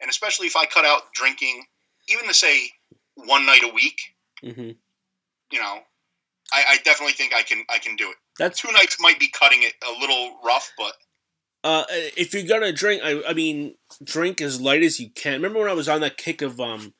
[0.00, 1.64] and especially if I cut out drinking,
[2.08, 2.70] even to say
[3.16, 3.98] one night a week,
[4.42, 4.70] hmm
[5.52, 5.78] you know,
[6.52, 8.16] I, I definitely think I can I can do it.
[8.38, 10.92] That's Two nights might be cutting it a little rough, but
[11.64, 15.34] uh, if you're gonna drink, I, I mean, drink as light as you can.
[15.34, 16.94] Remember when I was on that kick of um,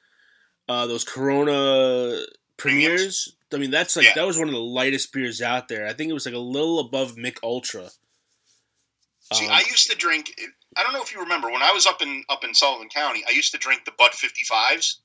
[0.68, 2.22] uh, those Corona
[2.56, 3.36] Premiers?
[3.52, 4.12] I mean, that's like Yeah.
[4.16, 5.86] that was one of the lightest beers out there.
[5.86, 7.90] I think it was like a little above Mich Ultra.
[9.32, 10.32] see, Um, I used to drink.
[10.76, 13.24] I don't know if you remember when I was up in up in Sullivan County.
[13.28, 14.96] I used to drink the Bud 55s.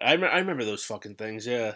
[0.00, 1.46] I, rem- I remember those fucking things.
[1.46, 1.74] Yeah,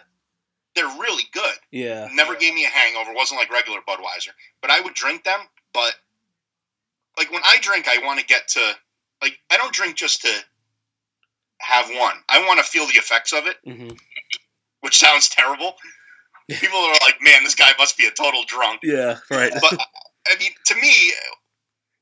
[0.75, 1.55] They're really good.
[1.71, 3.13] yeah, Never gave me a hangover.
[3.13, 4.29] wasn't like regular Budweiser,
[4.61, 5.39] but I would drink them.
[5.73, 5.93] But
[7.17, 8.73] like when I drink, I want to get to
[9.21, 10.31] like I don't drink just to
[11.59, 12.15] have one.
[12.29, 13.89] I want to feel the effects of it, hmm
[14.81, 15.75] which sounds terrible.
[16.49, 19.53] People are like, "Man, this guy must be a total drunk." yeah, right.
[19.61, 19.77] But
[20.27, 21.13] I mean, to me,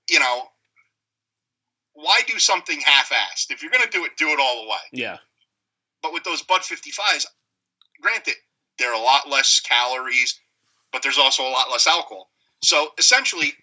[0.09, 0.43] you know,
[1.93, 3.51] why do something half-assed?
[3.51, 4.77] If you're going to do it, do it all the way.
[4.93, 5.17] yeah,
[6.01, 7.25] But with those Bud 55s,
[8.01, 8.33] granted,
[8.79, 10.39] they're a lot less calories,
[10.91, 12.29] but there's also a lot less alcohol.
[12.63, 13.53] So essentially,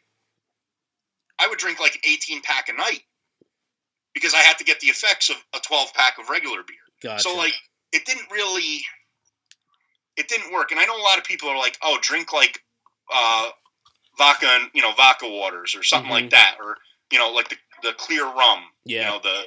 [1.38, 3.00] I would drink like an 18 pack a night.
[4.14, 6.76] because I had to get the effects of a 12 pack of regular beer.
[7.02, 7.22] Gotcha.
[7.22, 7.52] So like
[7.92, 8.80] it didn't really
[10.16, 10.72] it didn't work.
[10.72, 12.60] And I know a lot of people are like, "Oh, drink like
[13.12, 13.50] uh
[14.16, 16.30] vodka and, you know, vodka waters or something like Mhm.
[16.30, 16.78] that or
[17.12, 19.10] you know, like the the clear rum, you yeah.
[19.10, 19.46] know, the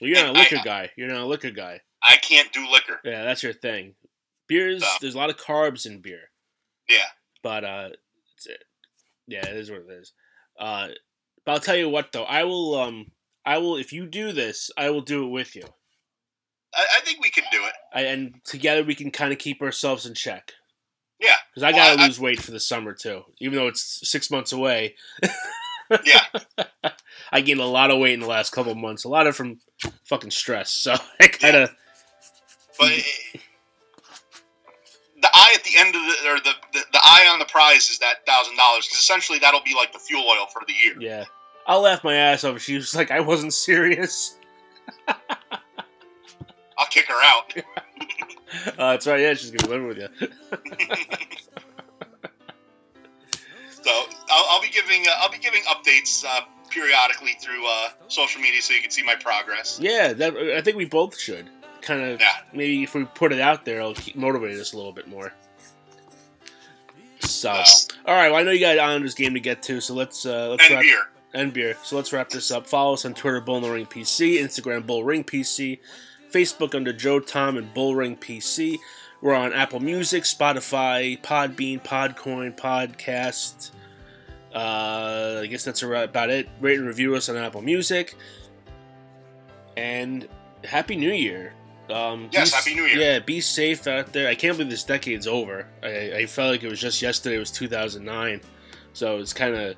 [0.00, 0.90] well, you're not a and I- liquor guy.
[0.96, 1.80] You're not a liquor guy.
[2.02, 3.00] I can't do liquor.
[3.04, 3.94] Yeah, that's your thing.
[4.46, 4.82] Beers.
[4.82, 6.30] So- There's a lot of carbs in beer,
[6.88, 6.98] Yeah.
[7.42, 7.88] but uh,
[8.36, 8.46] it's,
[9.26, 10.12] yeah, it is what it is.
[10.58, 10.88] Uh,
[11.44, 13.06] but I'll tell you what though, I will um,
[13.44, 15.64] I will if you do this, I will do it with you.
[16.74, 17.72] I, I think we can do it.
[17.94, 20.52] I, and together we can kind of keep ourselves in check.
[21.20, 21.34] Yeah.
[21.54, 24.30] Because I Well, gotta I- lose weight for the summer too, even though it's six
[24.30, 24.94] months away.
[26.04, 26.20] Yeah.
[27.32, 29.04] I gained a lot of weight in the last couple of months.
[29.04, 29.58] A lot of from
[30.04, 30.70] fucking stress.
[30.70, 31.70] So I gotta.
[32.78, 33.04] But it,
[35.20, 37.90] the eye at the end of the or the, the, the eye on the prize
[37.90, 40.94] is that thousand dollars because essentially that'll be like the fuel oil for the year.
[40.98, 41.24] Yeah.
[41.66, 42.60] I'll laugh my ass off.
[42.60, 44.36] She was like, I wasn't serious.
[45.08, 47.54] I'll kick her out.
[48.66, 49.20] Uh, that's right.
[49.20, 50.08] Yeah, she's gonna live with you.
[53.88, 53.90] So
[54.28, 58.60] I'll, I'll be giving uh, I'll be giving updates uh, periodically through uh, social media
[58.60, 59.78] so you can see my progress.
[59.80, 61.48] Yeah, that I think we both should.
[61.82, 62.20] Kind of.
[62.20, 62.32] Yeah.
[62.52, 65.32] Maybe if we put it out there, it'll keep motivate us a little bit more.
[67.20, 68.30] So, all right.
[68.30, 70.74] Well, I know you got Islanders game to get to, so let's uh, let's and
[70.74, 71.02] wrap beer.
[71.34, 71.76] and beer.
[71.82, 72.66] So let's wrap this up.
[72.66, 75.78] Follow us on Twitter, Bull in the Ring PC, Instagram, Bull Ring PC,
[76.32, 78.76] Facebook under Joe Tom and Bull Ring PC.
[79.20, 83.72] We're on Apple Music, Spotify, Podbean, Podcoin, Podcast.
[84.54, 86.48] Uh, I guess that's about it.
[86.60, 88.14] Rate and review us on Apple Music.
[89.76, 90.28] And
[90.64, 91.52] Happy New Year.
[91.90, 92.98] Um, Yes, be- Happy New Year.
[93.14, 94.28] Yeah, be safe out there.
[94.28, 95.66] I can't believe this decade's over.
[95.82, 97.36] I, I felt like it was just yesterday.
[97.36, 98.40] It was 2009,
[98.92, 99.76] so it's kind of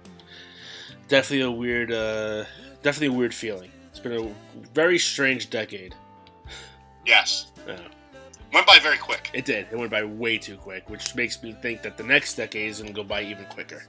[1.08, 2.44] definitely a weird, uh,
[2.82, 3.70] definitely a weird feeling.
[3.90, 4.34] It's been a
[4.74, 5.94] very strange decade.
[7.06, 7.78] Yes, Yeah,
[8.52, 9.30] went by very quick.
[9.32, 9.66] it did.
[9.72, 12.78] It went by way too quick, which makes me think that the next decade is
[12.80, 13.84] going to go by even quicker.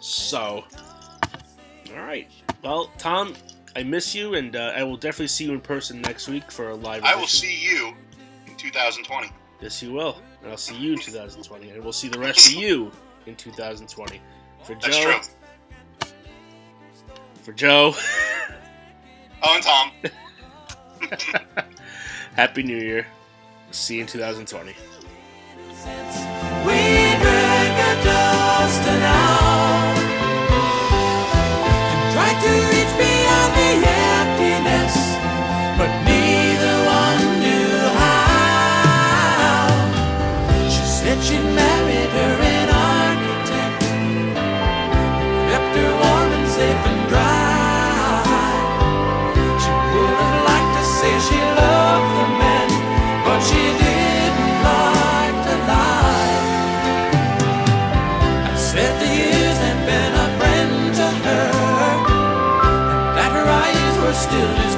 [0.00, 0.64] So,
[1.94, 2.28] all right.
[2.62, 3.34] Well, Tom,
[3.74, 6.70] I miss you, and uh, I will definitely see you in person next week for
[6.70, 7.04] a live.
[7.04, 7.94] I will see you
[8.46, 9.30] in 2020.
[9.60, 10.16] Yes, you will.
[10.42, 11.70] And I'll see you in 2020.
[11.70, 12.90] And we'll see the rest of you
[13.26, 14.20] in 2020.
[14.64, 15.20] For That's Joe.
[16.00, 16.10] true.
[17.42, 17.94] For Joe.
[19.42, 19.92] Oh, and Tom.
[22.34, 23.06] Happy New Year.
[23.70, 24.74] See you in 2020.
[64.22, 64.71] Still